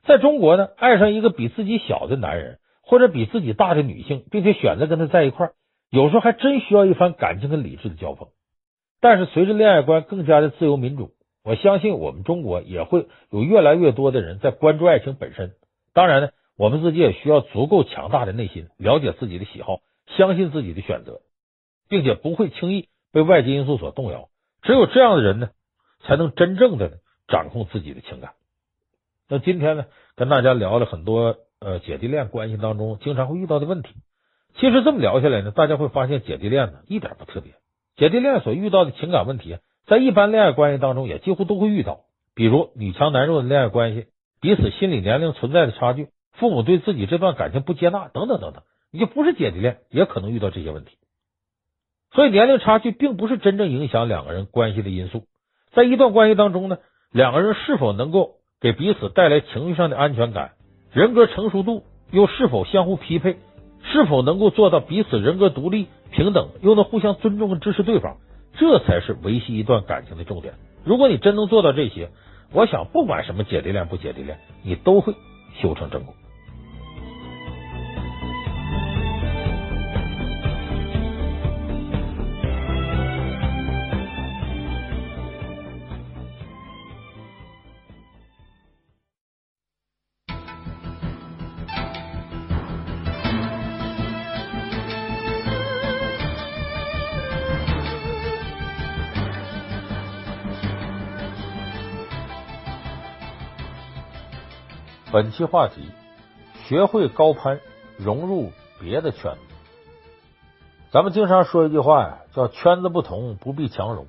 [0.04, 5.52] 在中国呢，爱上一个比自己小的男人或者比自己大的女性，并且选择跟他在一块儿，
[5.90, 8.28] 有时候还真需要一番感情跟理智的交锋。
[9.00, 11.12] 但是随着恋爱观更加的自由民主。
[11.44, 15.54] 我相信我们中国也会有越来越多的人在关注爱情本身。
[15.92, 16.28] 当然呢，
[16.62, 19.80] 我们自己也需要足够强大的内心，了解自己的喜好，
[20.16, 21.22] 相信自己的选择，
[21.88, 24.28] 并且不会轻易被外界因素所动摇。
[24.62, 25.50] 只有这样的人呢，
[26.04, 28.34] 才能真正的掌控自己的情感。
[29.28, 33.96] 那今天呢，跟大家聊了很多呃姐弟恋关系当中经常会遇到的问题。
[34.54, 37.54] 其实这么聊下来呢，大家会发现姐弟恋呢一点不特别。
[37.96, 39.58] 姐弟恋所遇到的情感问题。
[39.88, 42.02] 在一般恋爱关系当中，也几乎都会遇到，
[42.36, 44.06] 比如女强男弱的恋爱关系，
[44.40, 48.62] 彼此心理年龄存在的差距，父母对自己这段感情不接纳，等等等等。
[48.90, 50.96] 你就不是姐弟恋，也可能遇到这些问题。
[52.12, 55.24] 所以，年龄差距并不是真正影响两个人关系的因素。
[55.72, 56.76] 在一段关系当中呢，
[57.10, 60.52] 两个人是否能够给彼此带来情绪上的安全感，
[60.92, 63.38] 人格成熟度又是否相互匹配，
[63.82, 68.18] 是否能够做到彼此人格独立、平等，又能互相尊重和支持对方。
[68.58, 70.52] 这才是维系一段感情的重点。
[70.84, 72.10] 如果你真能做到这些，
[72.52, 75.14] 我想不管什么姐弟恋不姐弟恋，你都会
[75.62, 76.14] 修成正果。
[105.12, 105.90] 本期话题：
[106.64, 107.60] 学会高攀，
[107.98, 109.54] 融入别的圈子。
[110.90, 114.06] 咱们经常说一句话呀，叫“圈子不同，不必强融”。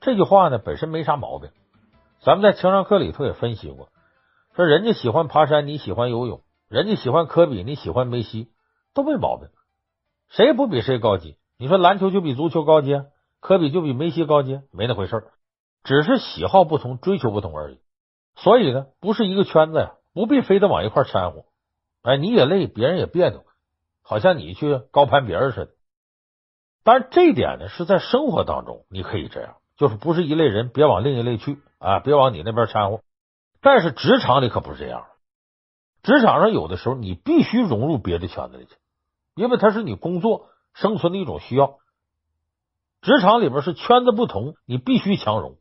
[0.00, 1.50] 这句话呢，本身没啥毛病。
[2.22, 3.90] 咱们在情商课里头也分析过，
[4.54, 8.48] 说人家喜欢爬山，你喜欢游泳，人家喜欢科比，你喜欢梅西，
[8.94, 9.50] 都没毛病。
[10.30, 11.36] 谁不比谁高级。
[11.58, 13.02] 你说篮球就比足球高级，
[13.40, 15.24] 科比就比梅西高级，没那回事儿，
[15.84, 17.80] 只是喜好不同，追求不同而已。
[18.34, 21.44] 所以呢，不是一个圈子呀，不必非得往一块掺和。
[22.00, 23.44] 哎，你也累，别人也别扭，
[24.00, 25.72] 好像你去高攀别人似的。
[26.84, 33.02] 当然，这一点呢，是在生活当中你可以这样，就是不是一类人，别往另一类去啊，别往你那边掺和。
[33.60, 35.04] 但是职场里可不是这样，
[36.02, 38.74] 职场上有的时候你必须融入别的圈子里去，
[39.34, 41.76] 因为它是你工作生存的一种需要。
[43.02, 45.58] 职场里边是圈子不同，你必须强融。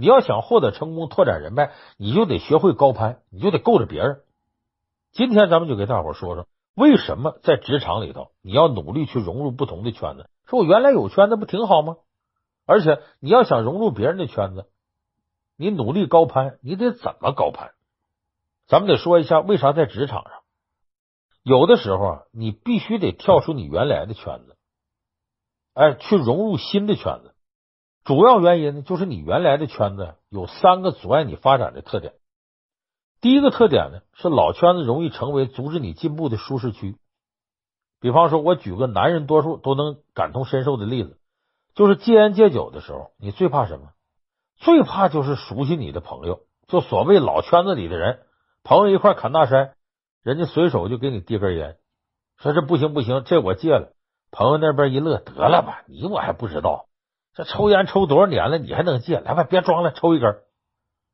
[0.00, 4.20] 你要想获得成功、拓展人脉，你就得学会高攀，你就得够着别人。
[5.10, 10.30] 今天咱们就给大伙说说，为什么在职场里头你要努力去融入不同的圈子。
[10.46, 11.96] 说我原来有圈子不挺好吗？
[12.64, 14.70] 而且你要想融入别人的圈子，
[15.56, 17.72] 你努力高攀，你得怎么高攀？
[18.68, 20.32] 咱们得说一下为啥在职场上，
[21.42, 24.56] 有的时候啊，你必须得跳出你原来的圈子，
[25.74, 27.34] 哎，去融入新的圈子。
[28.08, 32.14] 主要原因呢，就是你原来的圈子有三个阻碍你发展的特点。
[33.20, 36.96] 第一个特点呢，是老圈子容易成为阻止你进步的舒适区。
[38.00, 41.18] 比方说，我举个男人多数都能感同身受的例子，
[41.74, 43.90] 就是戒烟戒酒的时候，你最怕什么？
[44.56, 48.20] 最怕就是熟悉你的朋友，就所谓老圈子里的人，
[48.64, 49.74] 朋友一块砍大山，
[50.22, 51.76] 人家随手就给你递根烟，
[52.38, 53.92] 说这不行不行，这我戒了。
[54.30, 56.86] 朋友那边一乐，得了吧，你我还不知道，
[57.38, 59.20] 这抽烟抽多少年了，你还能戒？
[59.20, 60.40] 来吧，别装了，抽一根。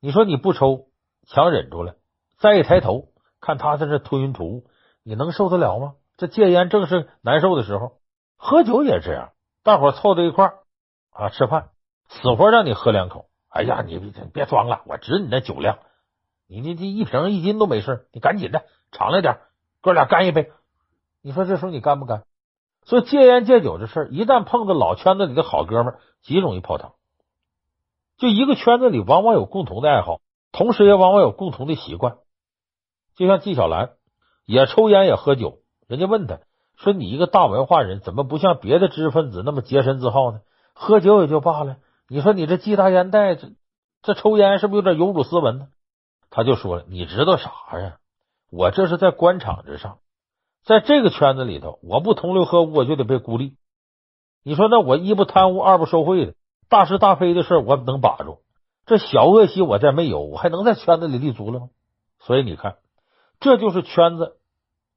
[0.01, 0.87] 你说你不抽，
[1.27, 1.97] 强忍住了，
[2.39, 3.09] 再一抬头
[3.43, 4.65] 看他在这吞云吐雾，
[5.03, 5.97] 你能受得了吗？
[6.17, 7.99] 这戒烟正是难受的时候，
[8.39, 9.33] 喝酒也这样，
[9.63, 10.55] 大伙凑在一块儿
[11.11, 11.69] 啊吃饭，
[12.09, 13.27] 死活让你喝两口。
[13.51, 15.79] 哎呀，你别别装了，我知你那酒量，
[16.49, 19.41] 你这这一瓶一斤都没事，你赶紧的敞亮点，
[19.83, 20.51] 哥俩干一杯。
[21.21, 22.25] 你说这时候你干不干？
[22.85, 26.93] 所以戒烟戒酒这事儿，一旦碰到老圈子里的好哥们儿，极容易泡汤。
[28.17, 30.21] 就一个圈子里，往往有共同的爱好，
[30.53, 32.19] 同时也往往有共同的习惯。
[33.17, 33.93] 就像纪晓岚
[34.45, 35.59] 也抽烟也喝酒。
[35.87, 36.41] 人家问他
[36.77, 40.41] 说：“你一个大文化人，怎么不像别的知识分子那么洁身自好呢？
[40.75, 41.77] 喝酒也就罢了，
[42.09, 43.49] 你说你这系大烟袋，这
[44.03, 45.69] 这抽烟是不是有点有辱斯文呢？”
[46.31, 47.99] 他就说了：“你知道啥呀？
[48.51, 49.99] 我这是在官场之上，
[50.65, 53.57] 在这个圈子里头，我不同流合污，我就得被孤立。
[54.43, 56.35] 你说那我一不贪污，二不受贿的，
[56.69, 58.39] 大是大非的事我能把住？
[58.87, 61.69] 这小恶习我再没有，我还能在圈子里立足了吗？
[62.19, 62.77] 所以你看，
[63.41, 64.39] 这就是圈子。”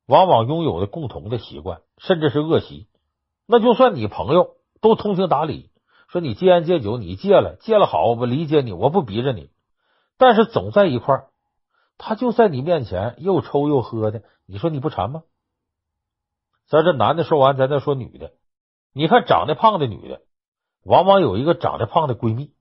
[0.08, 2.88] 往往拥有的共同的习惯，甚至是恶习，
[3.45, 5.69] 那就算你朋友都通情达理，
[6.08, 9.49] 说你戒烟戒酒，你戒了，戒了好，我理解你，我不逼着你，
[10.17, 11.27] 但是总在一块儿，
[11.97, 15.23] 他就在你面前又抽又喝的，你说你不馋吗？
[16.67, 18.32] 咱这男的说完，咱再说女的，
[18.93, 20.21] 你看长得胖的女的，
[20.84, 22.53] 往往有一个长得胖的闺蜜，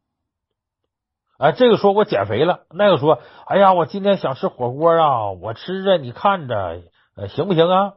[1.39, 6.83] 哎，这个说我减肥了，那个说，哎呀，我今天想吃火锅啊，我吃着，你看着。
[7.17, 7.95] 呃，行不行啊？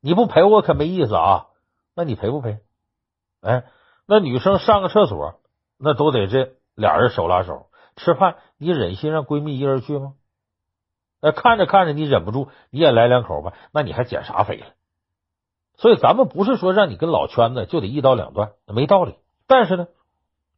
[0.00, 1.48] 你不陪我可没意思啊。
[1.94, 2.60] 那你陪不陪？
[3.42, 3.64] 哎，
[4.06, 5.40] 那女生上个厕所，
[5.78, 8.38] 那都得这俩人手拉手吃饭。
[8.56, 10.14] 你忍心让闺蜜一人去吗？
[11.20, 13.52] 哎，看着看着你忍不住，你也来两口吧。
[13.70, 14.66] 那你还减啥肥了？
[15.82, 19.16] 所以咱们不是说让你跟老圈子就得一刀两断，没道理。
[19.48, 19.88] 但是呢，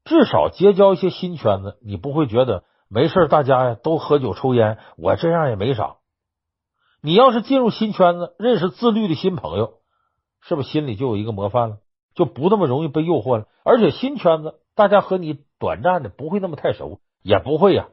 [0.05, 5.97] 至少结交一些新圈子，你不会觉得没事，大家呀都喝酒抽烟，我这样也没啥。
[7.01, 9.79] 你要是进入新圈子，认识自律的新朋友，
[10.43, 11.79] 是不是心里就有一个模范了？
[12.15, 13.47] 就不那么容易被诱惑了。
[13.65, 17.89] 而且新圈子，大家和你短暂的不会那么太熟，也不会呀，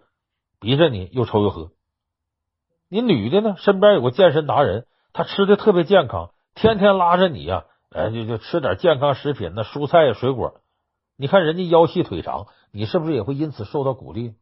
[0.60, 1.72] 逼着你又抽又喝。
[2.90, 10.62] 你女的呢，身边有个健身达人，她吃的特别健康，天天拉着你呀，哎，就就吃点健康食品，那蔬菜水果。
[11.18, 14.36] 你看人家腰细腿长，你是不是也会因此受到鼓励？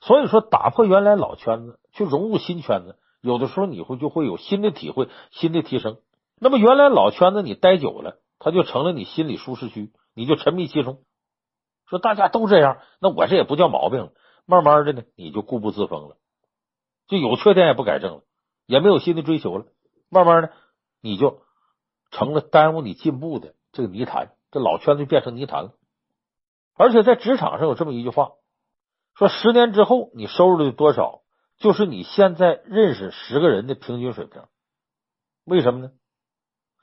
[0.00, 2.98] 所以说，打破原来老圈子，去融入新圈子。
[3.20, 5.98] 有的时候你会就会有新的体会、新的提升。
[6.40, 10.98] 那么原来老圈子你待久了，它就成了你心理舒适区，你就沉迷其中。
[11.86, 14.10] 说大家都这样，那我这也不叫毛病。
[14.44, 16.16] 慢慢的呢，你就固步自封了，
[17.06, 18.22] 就有缺点也不改正了，
[18.66, 19.66] 也没有新的追求了。
[20.10, 20.52] 慢慢的，
[21.00, 21.42] 你就
[22.10, 25.72] 成了耽误你进步的这个泥潭，这老圈子就变成泥潭了。
[26.76, 28.32] 而且在职场上有这么一句话，
[29.14, 31.22] 说十年之后你收入的多少？
[31.58, 34.42] 就是你现在认识十个人的平均水平，
[35.44, 35.90] 为什么呢？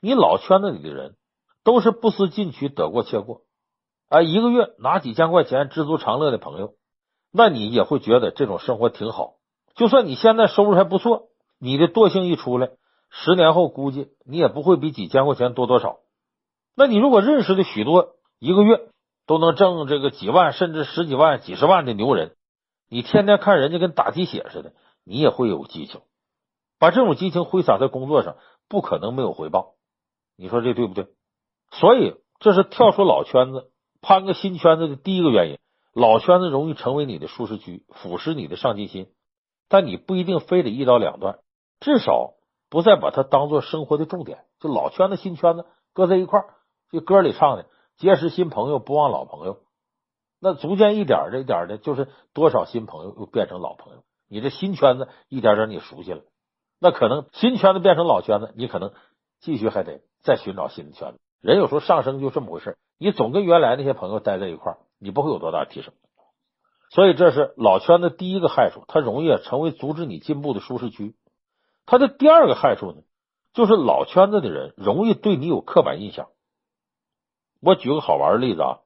[0.02, 1.16] 你老圈子里的人
[1.64, 3.40] 都是不思进取、得过且过，
[4.10, 6.74] 啊，一个月拿几千块钱知足常乐的朋友，
[7.32, 9.36] 那你也会觉得这种生活挺好。
[9.74, 12.68] 就算你现在收入还不错，你的惰性一出来，
[13.10, 15.98] 十年后估计你也不会比几千块钱多多少。
[16.74, 18.88] 那你如果认识的许多一个月
[19.26, 22.36] 都能挣这个几万甚至十几万、几十万的牛人，
[22.88, 24.72] 你天天看人家跟打鸡血似的，
[25.04, 26.02] 你也会有激情，
[26.78, 28.36] 把这种激情挥洒在工作上，
[28.68, 29.74] 不可能没有回报。
[30.36, 31.08] 你说这对不对？
[31.72, 33.70] 所以这是跳出老圈子，
[34.02, 35.58] 攀个新圈子的第一个原因。
[35.94, 39.08] 老圈子容易成为你的舒适区，腐蚀你的上进心。
[39.68, 41.38] 但你不一定非得一刀两断，
[41.80, 42.34] 至少
[42.68, 44.44] 不再把它当做生活的重点。
[44.60, 46.46] 就老圈子、新圈子搁在一块儿，
[46.90, 49.58] 这歌里唱的“结识新朋友，不忘老朋友”，
[50.40, 54.02] 那逐渐一点的、一点的，就是多少新朋友又变成老朋友。
[54.28, 56.22] 你这新圈子一点点你熟悉了，
[56.80, 58.92] 那可能新圈子变成老圈子，你可能
[59.40, 61.20] 继续还得再寻找新的圈子。
[61.40, 64.78] 人有时候上升就这么回事，你总跟原来那些朋友待在一块儿。
[64.98, 65.92] 你不会有多大提升，
[66.90, 71.14] 所以这是老圈子第一个害处，它容易成为阻止你进步的舒适区。
[71.86, 72.98] 它的第二个害处呢，
[73.54, 76.28] 就是老圈子的人容易对你有刻板印象。
[77.60, 78.78] 我举个好玩的例子啊，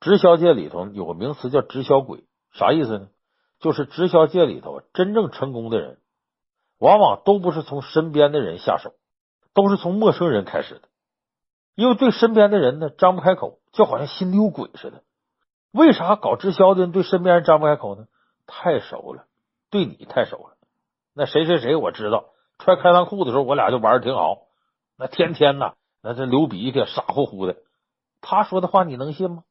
[0.00, 3.08] 直销界里头有个名词叫直销鬼，啥意思呢？
[3.58, 5.98] 就是直销界里头真正成功的人，
[6.78, 8.92] 往往都不是从身边的人下手，
[9.54, 10.82] 都是从陌生人开始的。
[11.74, 15.02] 因为对身边的人呢张不开口，就好像心里有鬼似的。
[15.72, 18.06] 为啥搞直销的人对身边人张不开口呢？
[18.46, 19.26] 太熟了，
[19.70, 20.53] 对你太熟了。
[21.14, 22.26] 那谁谁谁我知道，
[22.58, 24.38] 穿开裆裤的时候我俩就玩的挺好。
[24.98, 27.56] 那天天呐，那这流鼻涕傻乎乎的，
[28.20, 29.44] 他说的话你能信吗？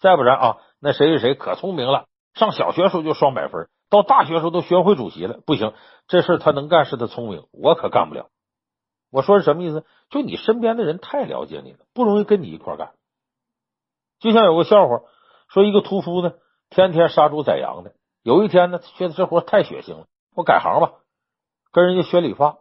[0.00, 5.40] 再不然啊，那谁谁谁可聪明了，上小学时候就双百分，到大学时候都学会主席了。
[5.46, 5.72] 不行，
[6.08, 8.28] 这事他能干是他聪明，我可干不了。
[9.10, 9.84] 我说是什么意思？
[10.10, 12.92] 就你身边的人太了解你了，不容易跟你一块干。
[14.18, 15.02] 就像有个笑话，
[15.48, 16.32] 说一个屠夫呢，
[16.70, 17.94] 天天杀猪宰羊的。
[18.22, 20.92] 有一天呢，觉得这活太血腥了，我改行吧，
[21.72, 22.58] 跟人家学理发，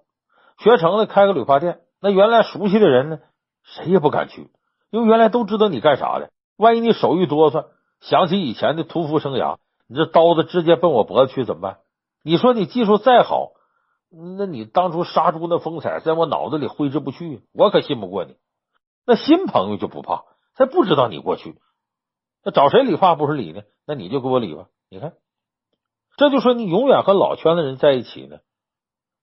[0.58, 1.82] 学成了开个理发店。
[2.02, 3.20] 那原来熟悉的人呢，
[3.64, 4.50] 谁也不敢去，
[4.90, 6.32] 因为原来都知道你干啥的。
[6.58, 7.68] 万一你手一哆嗦，
[8.00, 9.58] 想起以前的屠夫生涯，
[9.88, 11.80] 你这刀子直接奔我脖子去怎么办？
[12.24, 13.52] 你说你技术再好。
[14.38, 18.36] 那你当初杀猪那风采在我脑子里挥之不去，我可信不过你。
[19.06, 21.58] 那新朋友就不怕，他不知道你过去，
[22.44, 23.62] 那找谁理发不是理呢？
[23.88, 24.66] 那你就给我理吧。
[24.90, 25.14] 你看，
[26.22, 28.38] 这就说你永远和老圈子人在一起呢。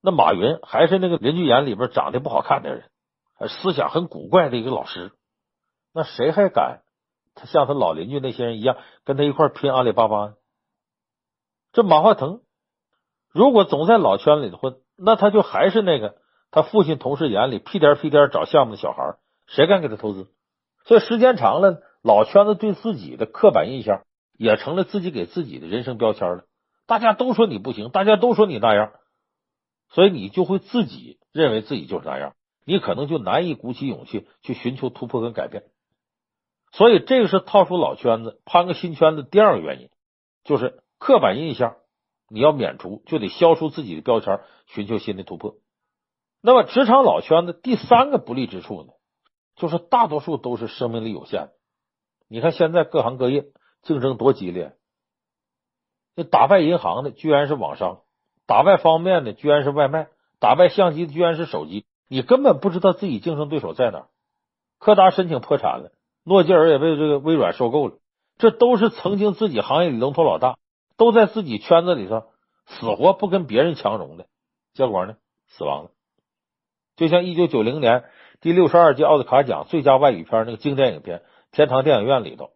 [0.03, 2.91] 那马云还是那个邻居眼里边长得不好看的人，
[3.49, 5.13] 思想很古怪的一个老师。
[5.95, 6.81] 那谁还敢
[7.37, 10.35] 他像他老邻居那些人一样跟他一块拼阿里巴巴呢？
[11.71, 12.41] 这马化腾。
[13.31, 16.17] 如果总在老圈里混，那他就还是那个
[16.51, 20.27] 他父亲同事眼里屁颠屁颠找项目的小孩，谁敢给他投资？
[20.85, 24.03] 所以时间长了，老圈子对自己的刻板印象
[24.37, 26.45] 也成了自己给自己的人生标签了。
[26.89, 28.93] 大家都说你不行，大家都说你那样，
[29.91, 35.65] 所以你就会自己认为自己就是那样，你可能就难以鼓起勇气去寻求突破跟改变。
[36.73, 39.91] 所以这个是套出老圈子，攀个新圈子第二个原因，
[40.43, 41.77] 就是刻板印象。
[42.31, 45.57] 你要免除，就得消除自己的标签，寻求新的突破。
[46.43, 48.93] 那么，职场老圈子第三个不利之处呢，
[49.57, 51.53] 就是大多数都是生命力有限的。
[52.29, 53.47] 你看现在各行各业
[53.83, 54.77] 竞争多激烈，
[56.19, 58.01] 那打败银行的居然是网商，
[58.45, 60.09] 打败方便面的居然是外卖，
[60.41, 61.87] 打败相机的居然是手机。
[62.09, 64.07] 你根本不知道自己竞争对手在哪。
[64.81, 65.93] 柯达申请破产了，
[66.25, 67.95] 诺基尔也被这个微软收购了，
[68.37, 70.59] 这都是曾经自己行业里龙头老大。
[70.97, 72.25] 都在自己圈子里头
[72.67, 74.27] 死活不跟别人强融的，
[74.75, 75.15] 结果呢，
[75.47, 75.91] 死亡了。
[76.97, 78.03] 就像一九九零年
[78.41, 81.19] 第六十二届奥斯卡奖最佳外语片那个经典影片
[81.53, 82.51] 《天堂电影院》里头，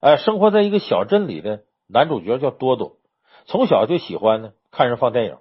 [0.00, 1.62] 哎，生活在一个小镇里的
[1.92, 2.96] 男主角叫多多，
[3.44, 5.38] 从小就喜欢呢看人放电影，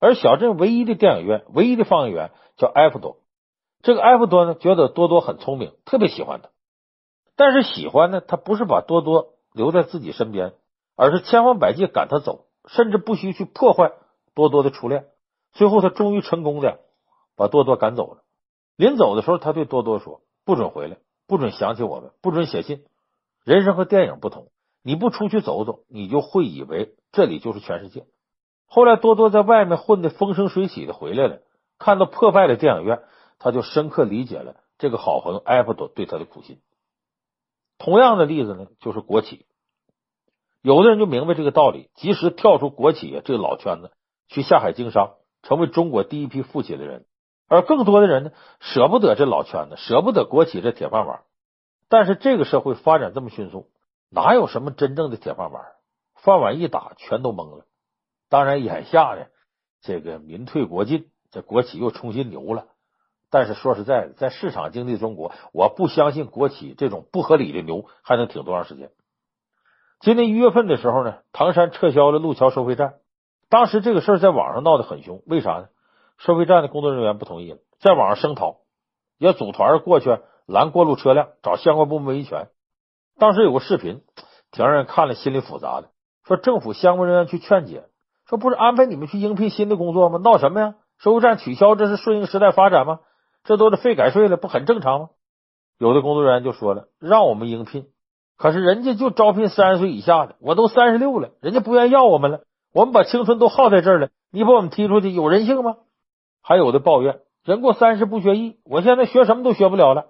[0.00, 3.18] 而小镇唯一的电影院、唯一的放映员叫埃弗多。
[3.82, 6.50] 这个埃弗多呢，觉得多多很聪明，特别喜欢他，
[7.36, 10.54] 但是喜欢呢，他不是把多多留在自己身边。
[10.96, 13.90] 而是千方百计赶他走，甚至不惜去破坏
[14.32, 15.06] 多多的初恋。
[15.52, 16.78] 最后，他终于成功的
[17.34, 18.22] 把多多赶走了。
[18.76, 22.84] 临走的时候，他对多多说：“不准回来，不准想起我们，不准写信。
[23.42, 24.46] 人生和电影不同，
[24.84, 28.06] 你不出去走走，你就会以为这里就是全世界。”
[28.66, 31.40] 后来，多多在外面混得风生水起的回来了，
[31.78, 33.02] 看到破败的电影院，
[33.38, 36.60] 他就深刻理解了这个好朋友埃弗多对他的苦心。
[37.78, 39.46] 同样的例子呢，就是国企。
[40.60, 43.92] 有的人就明白这个道理，及时跳出国企这个老圈子，
[44.28, 47.06] 去下海经商，成为中国第一批富起的人。
[47.48, 51.22] 而更多的人呢，舍不得这老圈子，舍不得国企这铁饭碗。
[51.88, 53.68] 但是这个社会发展这么迅速，
[54.14, 55.64] 哪有什么真正的铁饭碗？
[56.14, 57.66] 饭碗一打，全都懵了。
[58.28, 59.26] 当然，眼下呢，
[59.82, 62.66] 这个民退国进，这国企又重新牛了。
[63.28, 68.90] 但是说实在的，在市场经济中国，我不相信国企这种不合理的牛还能挺多长时间。
[69.98, 72.94] 今年一月份的时候呢，唐山撤销了路桥收费站。
[73.48, 75.68] 当时这个事儿在网上闹得很凶，为啥呢？
[76.18, 78.58] 收费站的工作人员不同意了，在网上声讨，
[79.18, 82.48] 也组团过去拦过路车辆，找相关部门维权。
[83.18, 84.02] 当时有个视频，
[84.50, 85.90] 挺让人看了心里复杂的。
[86.24, 87.84] 说政府相关人员去劝解，
[88.26, 90.18] 说不是安排你们去应聘新的工作吗？
[90.18, 90.74] 闹什么呀？
[90.98, 93.00] 收费站取消，这是顺应时代发展吗？
[93.42, 95.08] 这都是费改税了，不很正常吗？
[95.78, 97.86] 有的工作人员就说了，让我们应聘，
[98.38, 102.40] 可是人家就招聘三十岁以下的，我都三十六了，人家不愿意要我们了。
[102.72, 105.76] 我们把青春都耗在这儿了，你把我们踢出去，有人性吗？
[106.42, 110.06] 还有的抱怨，人过三十不学艺，我现在学什么都学不了了，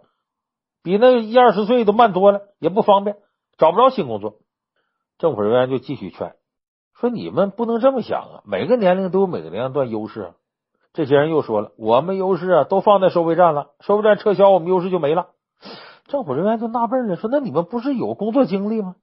[0.85, 3.17] 比那一二十岁都慢多了，也不方便，
[3.59, 4.37] 找不着新工作。
[5.19, 6.37] 政府人员就继续劝
[7.01, 10.31] 说：“你们不能这么想啊，每个年龄都有每个年龄段优势啊。”
[10.93, 15.29] 这些人又说了：“我们优势啊，都放在收费站了，收费站撤销，我们优势就没了。”
[16.07, 18.95] 政府人员就纳闷了，说：“那你们不是有工作经历吗？”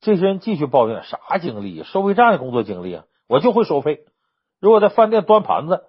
[0.00, 1.82] 这些人继续抱怨：“啥经历？
[1.84, 3.04] 收费站的工作经历啊！
[3.28, 4.06] 我就会收费。
[4.58, 5.84] 如果在饭店端盘子，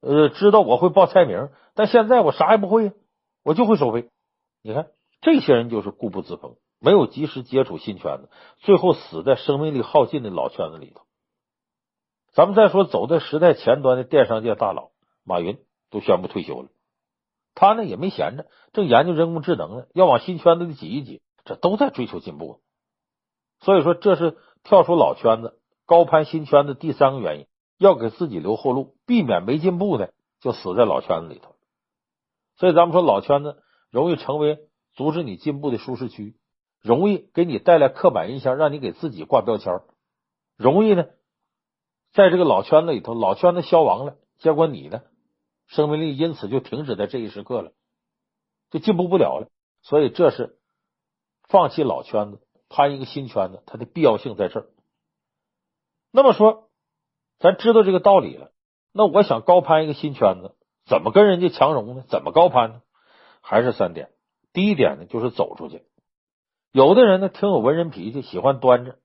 [0.00, 2.92] 呃，知道我会报菜名，但现在我啥也不会，
[3.44, 4.08] 我就会收费。
[4.66, 4.90] 你看，
[5.20, 11.02] 这些人就是固步自封，没有及时接触新圈子，最后死在生命力耗尽的老圈子里头。
[12.32, 14.90] 咱们再说，走在时代前端的电商界大佬
[15.22, 16.68] 马云都宣布退休了，
[17.54, 22.60] 他呢也没闲着，正研究人工智能呢，要往新圈子里挤一挤，这都在追求进步。
[23.60, 27.46] 所以说，这是跳出老圈子、高攀新圈子第三个原因，
[27.78, 31.54] 要给自己留后路，避免没进步的就死在老圈子里头。
[32.56, 34.58] 所以咱们说，老圈子容易成为
[34.94, 36.36] 阻止你进步的舒适区，
[36.80, 39.82] 容易给你带来刻板印象，让你给自己挂标签，
[40.56, 41.06] 容易呢，
[42.12, 45.02] 在这个老圈子里头，老圈子消亡了，结果你呢，
[45.66, 47.72] 生命力因此就停止在这一时刻了，
[48.70, 49.48] 就进步不了了。
[49.82, 50.58] 所以这是
[51.48, 52.40] 放弃老圈子。
[52.68, 54.66] 攀一个新圈子，它的必要性在这儿。
[56.10, 56.68] 那么说，
[57.38, 58.50] 咱知道这个道理了。
[58.90, 62.02] 那我想高攀一个新圈子，怎么跟人家强融呢？
[62.08, 62.82] 怎么高攀呢？
[63.48, 64.08] 还是三点。
[64.52, 65.82] 第一点呢，就是走出去。
[66.72, 68.96] 有的人呢，挺有文人脾气，喜欢端着，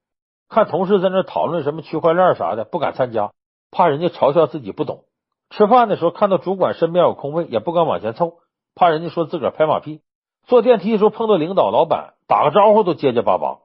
[0.49, 3.33] 看同事在那讨论什么区块链啥的，不敢参加，
[3.69, 5.05] 怕人家嘲笑自己不懂。
[5.51, 8.39] 吃饭的时候看到主管身边有空位，也不敢往前凑，
[8.73, 10.01] 怕人家说自个儿拍马屁。
[10.47, 12.15] 坐电梯的时候碰到领导、老板。
[12.27, 13.59] 打个招呼都结结巴巴，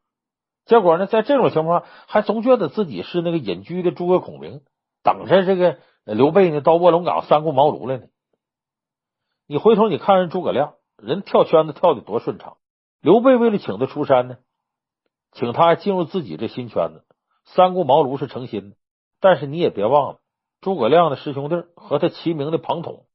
[0.64, 4.61] 结果呢，在这种情况，还总觉得自己是那个隐居的诸葛孔明，
[5.05, 8.07] 等着这个刘备呢到卧龙岗三顾茅庐来呢。
[9.47, 12.57] 你回头你看人诸葛亮，人跳圈子跳的多顺畅。
[13.01, 14.38] 刘备为了请他出山呢，
[15.32, 17.05] 请他进入自己这新圈子，
[17.44, 18.76] 三顾茅庐是诚心的。
[19.20, 20.20] 但是你也别忘了，
[20.61, 23.07] 诸葛亮的师兄弟和他齐名的庞统，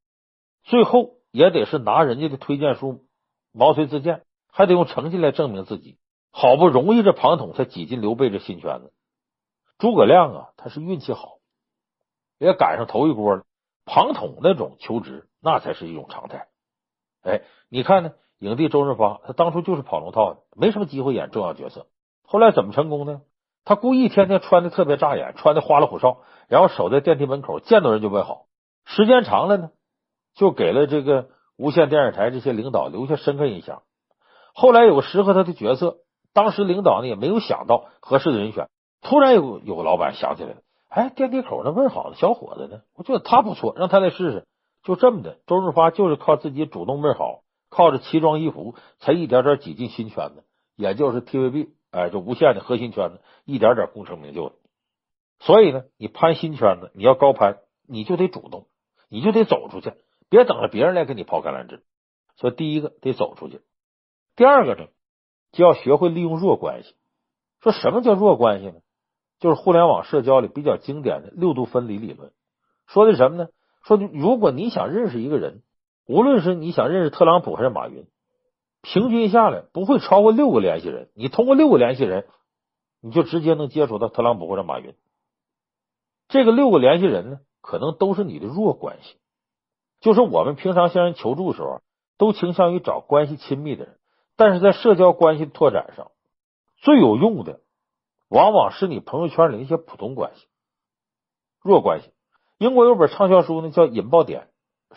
[0.64, 3.06] 最后也得是拿人家的推荐书，
[3.52, 4.24] 毛遂自荐。
[4.54, 5.98] 还得用成绩来证明自己，
[6.30, 8.92] 好不容易这庞统才挤进刘备这新圈子。
[9.78, 11.38] 诸葛亮啊，他是运气好，
[12.38, 13.46] 也赶上头一锅了。
[13.86, 16.48] 庞统那种求职，那才是一种常态。
[17.24, 18.14] 哎，你看呢？
[18.40, 21.86] 影帝周润发，他当初就是跑龙套的，没什么机会演重要角色。
[22.24, 23.22] 后来怎么成功呢？
[23.66, 28.48] 他故意天天穿的特别扎眼，穿的花里胡哨，然后守在电梯门口，见到人就问好。
[28.84, 29.70] 时间长了呢，
[30.34, 33.84] 就给了这个无线电视台这些领导留下深刻印象。
[34.56, 35.98] 后来有个适合他的角色，
[36.34, 38.70] 当时领导呢也没有想到合适的人选。
[39.04, 40.56] 突然有有个老板想起来了，
[40.92, 42.82] 哎，电梯口那问好的小伙子呢？
[42.96, 44.46] 我觉得他不错，让他来试试。
[44.84, 50.44] 就这么的，周润发就是靠自己主动问好，靠着奇装异服，才一点点挤进新圈子，
[50.76, 54.56] 也就是 TVB，哎，就无线的核心圈子，一点点功成名就的。
[55.40, 58.68] 所以呢，你攀新圈子，你要高攀，你就得主动，
[59.08, 59.94] 你就得走出去，
[60.30, 61.84] 别等着别人来给你抛橄榄枝。
[62.36, 63.62] 所以第一个得走出去。
[64.36, 64.90] 第二个呢，
[65.54, 66.96] 就要学会利用弱关系。
[67.62, 68.82] 说什么叫弱关系呢？
[69.42, 72.32] 就是互联网社交里比较经典的六度分离理论。
[72.86, 73.50] 说的什么呢？
[73.84, 75.64] 说如果你想认识一个人，
[76.08, 78.06] 无论是你想认识特朗普还是马云，
[78.84, 81.10] 平均下来不会超过六个联系人。
[81.16, 82.28] 你通过六个联系人，
[83.02, 84.94] 你就直接能接触到特朗普或者马云。
[86.28, 89.18] 这个六个联系人呢，可能都是你的弱关系。
[90.02, 91.82] 就是我们平常向人求助的时候，
[92.20, 93.98] 都倾向于找关系亲密的人。
[94.36, 96.12] 但是在社交关系拓展上，
[96.78, 97.62] 最有用的
[98.32, 100.48] 往往是你朋友圈里那些普通关系。
[101.62, 102.12] 弱关系，
[102.58, 104.48] 英国有本畅销书呢，叫《引爆点》，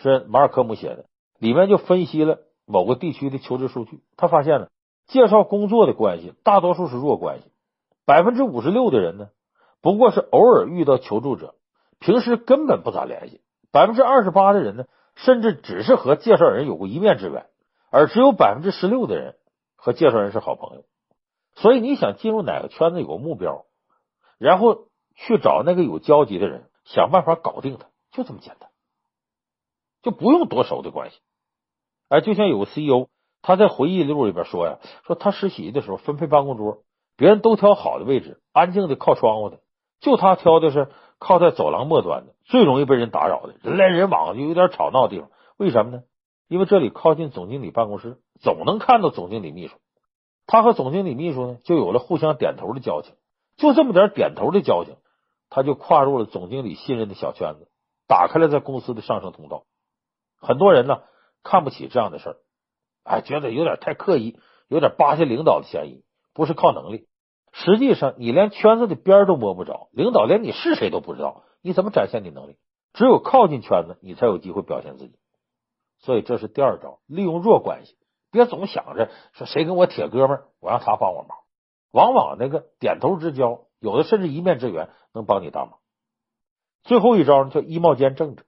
[0.00, 1.06] 是马尔科姆写的，
[1.40, 4.04] 里面就分析了某个地区的求职数据。
[4.16, 4.70] 他发现了
[5.08, 7.50] 介绍工作的关系大多数是弱关系，
[8.06, 9.30] 百分之五十六的人呢，
[9.82, 11.56] 不过是偶尔遇到求助者，
[11.98, 13.40] 平时根本不咋联系。
[13.72, 14.84] 百分之二十八的人呢，
[15.16, 17.46] 甚至只是和介绍人有过一面之缘，
[17.90, 19.34] 而只有百分之十六的人
[19.74, 20.84] 和介绍人是好朋友。
[21.54, 23.64] 所以你想进入哪个圈子有个目标，
[24.38, 28.70] 然后去找那个有交集的人，想办法搞定他，就这么简单，
[30.02, 31.18] 就不用多熟的关系。
[32.08, 33.08] 哎，就像有个 CEO，
[33.40, 36.82] 他在回忆录里边说呀，说他实习的时候分配办公桌，
[37.16, 39.60] 别人都挑好的位置，安静的靠窗户的，
[40.00, 45.30] 就他挑的是靠在走廊末端的，最容易被人打扰的，人来人往，就有点吵闹的地方。
[45.56, 46.02] 为什么呢？
[46.48, 49.76] 因为这里靠近总经理办公室，总能看到总经理秘书。
[50.46, 53.14] 他和总经理秘书呢，就有了互相点头的交情。
[53.56, 54.96] 就这么点点头的交情，
[55.48, 57.68] 他就跨入了总经理信任的小圈子，
[58.06, 59.64] 打开了在公司的上升通道。
[60.38, 61.02] 很多人呢，
[61.42, 62.36] 看不起这样的事儿，
[63.04, 64.38] 哎，觉得有点太刻意，
[64.68, 66.04] 有点巴结领导的嫌疑。
[66.34, 67.06] 不是靠能力，
[67.52, 72.56] 实际上你连圈子的边都摸不着，领导连你是谁都不知道，你怎么展现你能力？
[72.92, 75.14] 只有靠近圈子，你才有机会表现自己。
[76.00, 77.96] 所以这是第二招，利用弱关系。
[78.34, 81.38] 别总想着说谁跟我铁哥们儿，我让他帮我忙。
[81.90, 85.78] 往往那个点头之交，有的甚至一面之缘，能帮你大忙。
[86.82, 88.44] 最后一招呢，叫衣帽间政治。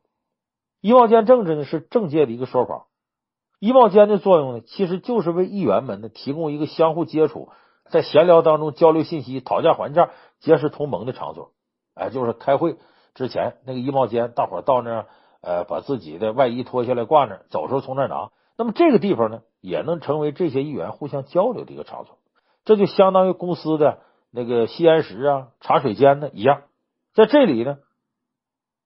[0.80, 2.87] 衣帽间政治呢，是政界的一个说法。
[3.61, 7.49] 衣帽间的作用呢，其实就是为议员们呢提供一个相互接触，
[7.89, 10.11] 在闲聊当中交流信息、讨价还价、
[10.41, 11.53] 结识同盟的场所。
[11.95, 12.76] 哎，就是开会
[13.14, 15.07] 之前那个衣帽间，大伙到那儿，
[15.41, 18.30] 呃，把自己的外衣脱下来挂那儿，走时候从那儿拿。
[18.59, 22.21] 那么这个地方呢，也能成为这些议员互相交流的一个场所，
[22.64, 24.01] 这就相当于公司的
[24.31, 26.62] 那个吸烟室啊、茶水间呢一样。
[27.14, 27.79] 在这里呢，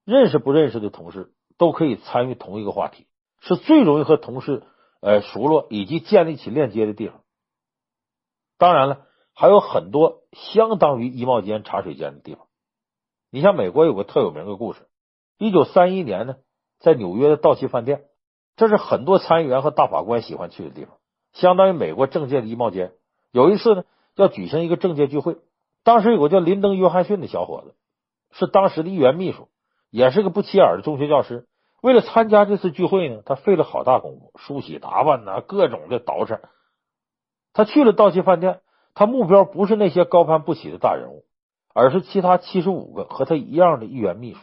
[0.06, 3.06] 认识不认识的同事都可以参与同一个话题，
[3.40, 4.62] 是最容易和同事
[5.02, 7.20] 呃熟络以及建立起链接的地方。
[8.56, 12.46] 当然了，还有很多相当于衣帽间、茶水间的地方。
[13.30, 14.88] 你像美国有个特有名的故事，
[15.36, 16.36] 一九三一年呢，
[16.78, 18.06] 在纽约的道奇饭店。
[18.60, 20.98] 这是很多参议员和大法官喜欢去的地方，
[21.32, 22.92] 相当于美国政界的衣帽间。
[23.32, 23.84] 有一次呢，
[24.16, 25.38] 要举行一个政界聚会，
[25.82, 27.74] 当时有个叫林登·约翰逊的小伙子，
[28.32, 29.48] 是当时的议员秘书，
[29.88, 31.46] 也是个不起眼的中学教师。
[31.80, 36.40] 为了参加这次聚会呢，他费了好大功夫，梳洗打扮呐，各种的捯饬。
[37.54, 38.60] 他去了道奇饭店，
[38.92, 41.24] 他目标不是那些高攀不起的大人物，
[41.72, 44.40] 而是其他七十五个和他一样的议员秘书。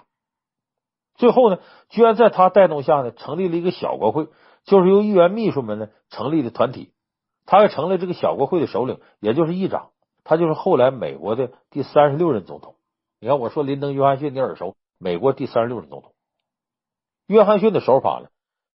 [1.17, 1.59] 最后呢，
[1.89, 4.27] 居然在他带动下呢，成立了一个小国会，
[4.63, 6.93] 就是由议员秘书们呢成立的团体。
[7.45, 9.89] 他还成了这个小国会的首领，也就是议长。
[10.23, 12.75] 他就是后来美国的第三十六任总统。
[13.19, 14.75] 你看，我说林登·约翰逊，你耳熟？
[14.99, 16.13] 美国第三十六任总统。
[17.25, 18.29] 约翰逊的手法呢，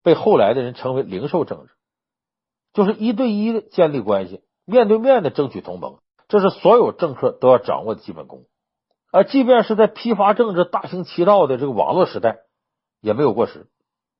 [0.02, 1.72] 被后来的人称为零售政治，
[2.72, 8.44] 就是一对一的建立关系，面对面的争取同盟，这是所有政客都要掌握的基本功。
[9.10, 12.40] 啊即便是在批发政治大行其道的这个网络时代，
[13.00, 13.66] 也没有过时。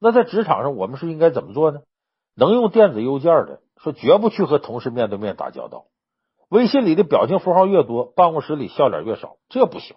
[0.00, 1.82] 那在职场上，我们是应该怎么做呢？
[2.34, 5.86] 能用电子邮件的，说绝不去和同事面对面打交道。
[6.48, 9.96] 微信里的表情符号越多，办公室里笑脸越少，这不行。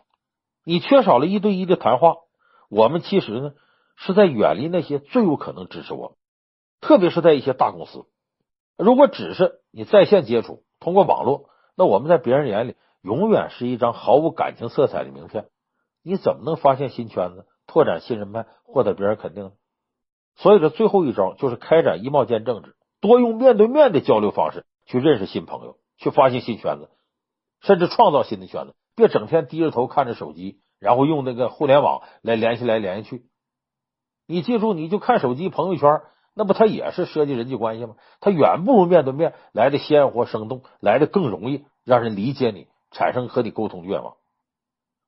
[0.63, 2.17] 你缺少了一对一的谈话，
[2.69, 3.53] 我们其实呢
[3.95, 6.17] 是在远离那些最有可能支持我们，
[6.81, 8.05] 特别是在一些大公司。
[8.77, 12.75] 如果只是你在线接触，通过网络，那我们在别人眼里。
[13.03, 15.49] 永远是一张毫无感情色彩的名片，
[16.03, 19.51] 你怎么能发现新圈子、拓展新人脉、获得别人肯定呢？
[20.35, 26.89] 所以这最后一招就是开展衣帽间政治，多用面对面的交流方式去认识新朋友，去发现新圈子，
[27.61, 28.73] 甚至创造新的圈子。
[28.95, 33.25] 别整天低着头看着手机，然后用那个互联网来联系来联系去。
[34.27, 36.01] 你记住，你就看手机朋友圈，
[36.33, 37.95] 那不它也是涉及人际关系吗？
[38.21, 42.67] 它远不如面对面来的鲜活生动，来的更容易让人理解你。
[42.93, 44.15] 产生和你沟通的愿望，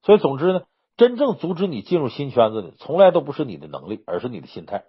[0.04, 0.64] 所以总之呢，
[0.98, 4.84] 真正阻止你进入新圈子的，从来都不是你的能力，而是你的心态。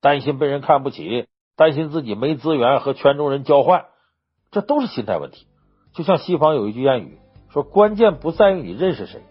[0.00, 1.26] 担心被人看不起，
[1.56, 3.86] 担心自己没资源和圈中人交换，
[4.50, 5.46] 这都是心态问题。
[5.92, 7.18] 就像西方有一句谚语
[7.50, 9.22] 说：“关键不在于你认识谁，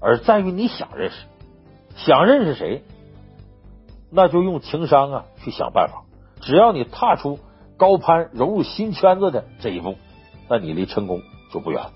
[0.00, 1.26] 而在于你想认识。
[1.96, 2.84] 想认识谁，
[4.12, 6.04] 那就用情商啊去想办法。
[6.40, 7.40] 只要你踏出
[7.76, 9.96] 高攀融入新圈子的这一步，
[10.48, 11.92] 那你离成功就不远了。”